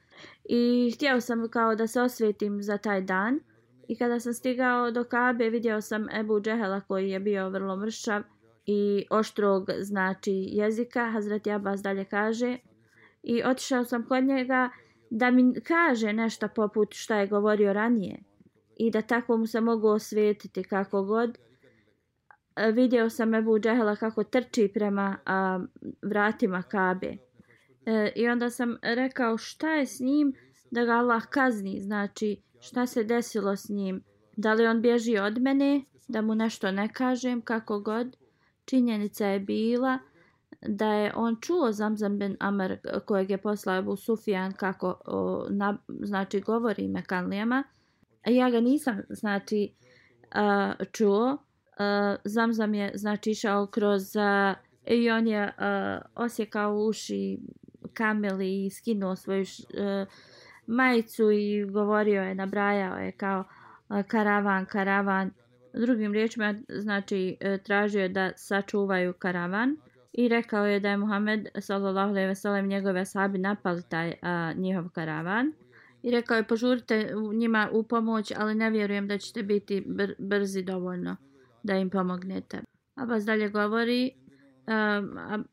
i 0.50 0.92
htio 0.96 1.22
sam 1.22 1.50
kao 1.50 1.76
da 1.76 1.88
se 1.88 2.02
osvetim 2.02 2.64
za 2.64 2.78
taj 2.78 3.02
dan 3.02 3.40
I 3.88 3.96
kada 3.96 4.20
sam 4.20 4.34
stigao 4.34 4.92
do 4.92 5.04
Kabe, 5.04 5.50
vidio 5.50 5.82
sam 5.82 6.10
Ebu 6.20 6.42
Džehela 6.42 6.82
koji 6.82 7.10
je 7.10 7.20
bio 7.20 7.50
vrlo 7.50 7.76
mršav 7.78 8.24
i 8.66 9.06
oštrog 9.10 9.70
znači 9.80 10.32
jezika. 10.32 11.12
Hazreti 11.12 11.52
Abbas 11.52 11.82
dalje 11.82 12.06
kaže. 12.06 12.58
I 13.24 13.44
otišao 13.44 13.84
sam 13.84 14.06
kod 14.06 14.24
njega 14.24 14.70
da 15.10 15.32
mi 15.32 15.54
kaže 15.62 16.14
nešto 16.14 16.48
poput 16.56 16.94
šta 16.94 17.16
je 17.16 17.28
govorio 17.28 17.74
ranije. 17.74 18.20
I 18.80 18.92
da 18.92 19.02
tako 19.02 19.38
mu 19.38 19.48
se 19.48 19.62
mogu 19.62 19.88
osvetiti 19.88 20.64
kako 20.64 21.04
god. 21.04 21.38
E, 22.56 22.72
vidio 22.72 23.10
sam 23.10 23.36
Ebu 23.36 23.60
Džehela 23.60 23.96
kako 23.96 24.24
trči 24.24 24.72
prema 24.74 25.18
a, 25.26 25.60
vratima 26.02 26.62
Kabe. 26.62 27.18
E, 27.86 28.12
I 28.16 28.28
onda 28.28 28.50
sam 28.50 28.78
rekao 28.82 29.38
šta 29.38 29.74
je 29.74 29.86
s 29.86 30.00
njim 30.00 30.34
da 30.72 30.86
ga 30.86 30.92
Allah 30.92 31.26
kazni. 31.30 31.82
Znači 31.82 32.42
šta 32.60 32.86
se 32.86 33.04
desilo 33.04 33.56
s 33.56 33.70
njim. 33.70 34.04
Da 34.36 34.54
li 34.54 34.68
on 34.68 34.82
bježi 34.82 35.18
od 35.18 35.42
mene, 35.42 35.84
da 36.08 36.22
mu 36.22 36.36
nešto 36.36 36.72
ne 36.72 36.94
kažem, 36.94 37.42
kako 37.42 37.80
god. 37.80 38.18
Činjenica 38.66 39.26
je 39.28 39.40
bila 39.40 40.00
da 40.62 40.94
je 40.94 41.14
on 41.16 41.38
čuo 41.42 41.72
Zamzam 41.72 42.20
bin 42.20 42.38
Amr 42.40 42.78
kojeg 43.06 43.30
je 43.30 43.38
poslao 43.38 43.78
Ebu 43.78 43.96
Sufjan 43.96 44.54
kako 44.54 45.02
o, 45.06 45.48
na, 45.50 45.78
znači 45.88 46.42
govori 46.42 46.88
Mekanlijama. 46.88 47.64
E, 48.28 48.36
ja 48.36 48.50
ga 48.50 48.60
nisam 48.60 49.02
znači 49.10 49.74
a, 50.32 50.74
čuo. 50.92 51.38
A, 51.78 52.16
Zamzam 52.24 52.74
je 52.74 52.92
znači 52.96 53.32
išao 53.32 53.68
kroz 53.68 54.16
a, 54.16 54.54
i 54.88 55.10
on 55.10 55.28
je 55.28 55.52
a, 55.58 56.02
osjekao 56.16 56.78
uši 56.78 57.40
kameli 57.94 58.66
i 58.66 58.70
skinuo 58.70 59.16
svoju 59.16 59.46
a, 59.78 60.06
majicu 60.68 61.32
i 61.32 61.66
govorio 61.66 62.22
je, 62.22 62.36
nabrajao 62.36 62.98
je 62.98 63.12
kao 63.12 63.44
karavan, 64.08 64.66
karavan. 64.66 65.32
Drugim 65.74 66.14
riječima, 66.14 66.56
znači, 66.70 67.38
e, 67.40 67.58
tražio 67.58 68.02
je 68.02 68.10
da 68.10 68.32
sačuvaju 68.36 69.14
karavan 69.14 69.78
i 70.14 70.28
rekao 70.28 70.66
je 70.66 70.80
da 70.80 70.90
je 70.90 70.98
Muhammed, 70.98 71.48
sallallahu 71.60 72.10
alejhi 72.10 72.28
ve 72.28 72.36
sellem 72.36 72.68
njegove 72.68 73.06
sahabi 73.06 73.38
napali 73.38 73.84
taj 73.90 74.14
a, 74.22 74.54
njihov 74.54 74.90
karavan. 74.90 75.54
I 76.04 76.12
rekao 76.12 76.38
je, 76.38 76.48
požurite 76.48 77.14
njima 77.34 77.70
u 77.74 77.84
pomoć, 77.84 78.34
ali 78.38 78.56
ne 78.56 78.70
vjerujem 78.70 79.08
da 79.08 79.18
ćete 79.18 79.44
biti 79.44 79.84
br 79.88 80.14
brzi 80.18 80.64
dovoljno 80.64 81.16
da 81.64 81.76
im 81.76 81.90
pomognete. 81.90 82.62
Abbas 82.96 83.26
dalje 83.26 83.50
govori, 83.50 84.12
um, 84.68 85.46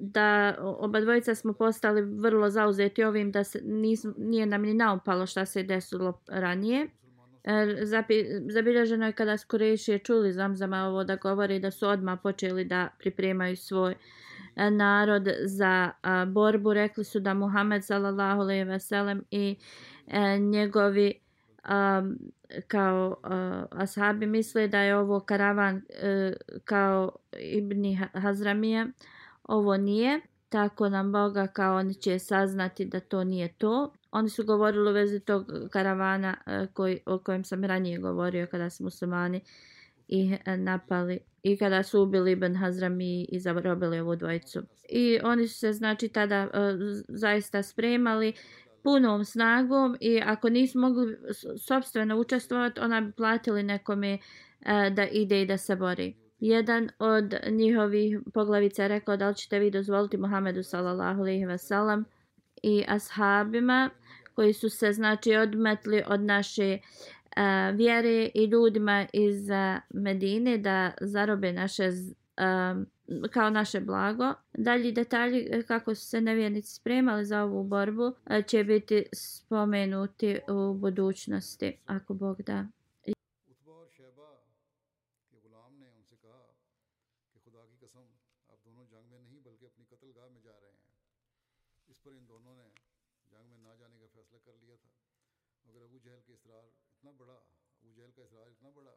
da 0.00 0.56
oba 0.60 1.00
dvojica 1.00 1.34
smo 1.34 1.52
postali 1.52 2.02
vrlo 2.02 2.50
zauzeti 2.50 3.04
ovim 3.04 3.30
da 3.30 3.44
se 3.44 3.60
nis, 3.64 4.06
nije 4.16 4.46
nam 4.46 4.62
ni 4.62 4.74
naupalo 4.74 5.26
šta 5.26 5.44
se 5.46 5.62
desilo 5.62 6.20
ranije. 6.28 6.88
E, 7.44 7.76
zapi, 7.82 8.24
zabilježeno 8.50 9.06
je 9.06 9.12
kada 9.12 9.38
Skurešije 9.38 9.98
čuli 9.98 10.32
zamzama 10.32 10.84
ovo 10.84 11.04
da 11.04 11.16
govori 11.16 11.60
da 11.60 11.70
su 11.70 11.88
odmah 11.88 12.18
počeli 12.22 12.64
da 12.64 12.88
pripremaju 12.98 13.56
svoj 13.56 13.92
uh, 13.92 13.98
narod 14.70 15.28
za 15.44 15.90
borbu. 16.26 16.74
Rekli 16.74 17.04
su 17.04 17.20
da 17.20 17.34
Muhammed 17.34 17.84
sallallahu 17.84 18.40
alejhi 18.40 18.64
ve 18.64 18.80
sellem 18.80 19.24
i 19.30 19.56
e, 20.06 20.38
njegovi 20.38 21.14
kao 22.68 23.16
a, 23.22 23.64
ashabi 23.70 24.26
misle 24.26 24.68
da 24.68 24.80
je 24.80 24.96
ovo 24.96 25.20
karavan 25.20 25.82
e, 25.88 26.32
kao 26.64 27.16
Ibni 27.40 27.94
Hazramije. 28.12 28.86
ovo 29.44 29.76
nije, 29.76 30.20
tako 30.48 30.88
nam 30.88 31.12
Boga 31.12 31.46
kao 31.46 31.76
oni 31.76 31.94
će 31.94 32.18
saznati 32.18 32.84
da 32.84 33.00
to 33.00 33.24
nije 33.24 33.48
to. 33.48 33.92
Oni 34.10 34.28
su 34.28 34.44
govorili 34.44 34.90
u 34.90 34.92
vezi 34.92 35.20
tog 35.20 35.52
karavana 35.70 36.36
e, 36.46 36.66
koji, 36.72 37.00
o 37.06 37.18
kojem 37.18 37.44
sam 37.44 37.64
ranije 37.64 37.98
govorio 37.98 38.46
kada 38.50 38.70
su 38.70 38.84
muslimani 38.84 39.36
uh, 39.36 39.77
e, 40.08 40.56
napali 40.56 41.18
i 41.42 41.56
kada 41.56 41.82
su 41.82 42.02
ubili 42.02 42.32
Ibn 42.32 42.54
Hazrami 42.54 43.24
i 43.24 43.40
zarobili 43.40 44.00
ovu 44.00 44.16
dvojicu. 44.16 44.62
I 44.88 45.18
oni 45.24 45.48
su 45.48 45.58
se 45.58 45.72
znači 45.72 46.08
tada 46.08 46.36
e, 46.36 46.48
zaista 47.08 47.62
spremali 47.62 48.32
punom 48.82 49.24
snagom 49.24 49.96
i 50.00 50.20
ako 50.24 50.48
nisu 50.48 50.78
mogli 50.78 51.16
sobstveno 51.66 52.16
učestvovati, 52.16 52.80
ona 52.80 53.00
bi 53.00 53.12
platili 53.12 53.62
nekome 53.62 54.12
e, 54.12 54.90
da 54.90 55.06
ide 55.06 55.42
i 55.42 55.46
da 55.46 55.56
se 55.56 55.76
bori 55.76 56.14
jedan 56.40 56.90
od 56.98 57.34
njihovih 57.50 58.18
poglavica 58.34 58.82
je 58.82 58.88
rekao 58.88 59.16
da 59.16 59.28
li 59.28 59.34
ćete 59.34 59.58
vi 59.58 59.70
dozvoliti 59.70 60.16
Muhammedu 60.16 60.62
sallallahu 60.62 61.20
alejhi 61.20 61.44
ve 61.44 61.58
sellem 61.58 62.04
i 62.62 62.84
ashabima 62.88 63.90
koji 64.34 64.52
su 64.52 64.70
se 64.70 64.92
znači 64.92 65.36
odmetli 65.36 66.02
od 66.06 66.20
naše 66.20 66.78
uh, 66.78 67.17
vjere 67.74 68.30
i 68.34 68.44
ljudima 68.44 69.06
iz 69.12 69.48
Medine 69.90 70.58
da 70.58 70.92
zarobe 71.00 71.52
naše 71.52 71.90
kao 73.30 73.50
naše 73.50 73.80
blago. 73.80 74.34
Dalji 74.54 74.92
detalji 74.92 75.48
e, 75.50 75.62
kako 75.62 75.94
su 75.94 76.06
se 76.06 76.20
nevjernici 76.20 76.74
spremali 76.74 77.24
za 77.24 77.42
ovu 77.42 77.64
borbu 77.64 78.12
e, 78.26 78.42
će 78.42 78.64
biti 78.64 79.04
spomenuti 79.12 80.38
u 80.48 80.74
budućnosti 80.74 81.76
ako 81.86 82.14
Bog 82.14 82.42
da. 82.42 82.66
اتنا 96.98 97.10
بڑا، 97.10 97.34
ابو 97.34 97.92
جہل 97.92 98.10
کا 98.10 98.22
اصرار 98.22 98.46
اتنا 98.46 98.70
بڑا 98.70 98.94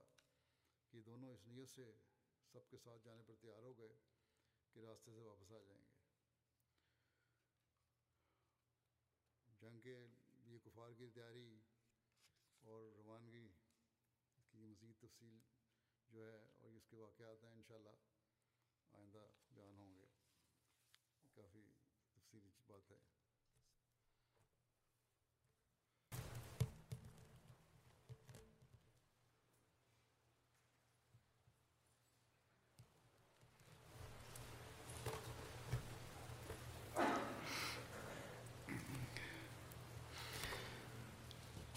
کہ 0.89 1.01
دونوں 1.01 1.33
اس 1.33 1.47
نیت 1.47 1.69
سے 1.69 1.91
سب 2.51 2.69
کے 2.69 2.77
ساتھ 2.77 3.03
جانے 3.03 3.23
پر 3.23 3.35
تیار 3.35 3.63
ہو 3.63 3.77
گئے 3.77 3.95
کہ 4.73 4.79
راستے 4.79 5.11
سے 5.11 5.21
واپس 5.21 5.51
آ 5.51 5.59
جائیں 5.59 5.81
گے۔ 5.81 5.91
جنگ 9.59 9.79
کے 9.79 10.07
لیے 10.33 10.59
کفار 10.59 10.91
کی 10.91 11.09
تیاری 11.09 11.59
اور 12.61 12.91
روانگی 12.91 13.47
کی 14.49 14.57
مزید 14.57 14.99
تفصیل 14.99 15.39
جو 16.09 16.31
ہے 16.31 16.37
اور 16.57 16.73
اس 16.73 16.87
کے 16.87 16.95
واقعات 16.95 17.43
ہیں 17.43 17.51
انشاءاللہ 17.51 17.95
آئندہ 18.91 19.27
بیان 19.49 19.77
ہوں 19.77 19.95
گے۔ 19.95 20.05
کافی 21.33 21.71
تفصیلی 22.13 22.51
بات 22.67 22.91
ہے۔ 22.91 23.20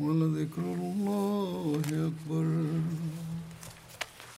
ولذكر 0.00 0.62
الله 0.62 1.82
أكبر 1.86 2.46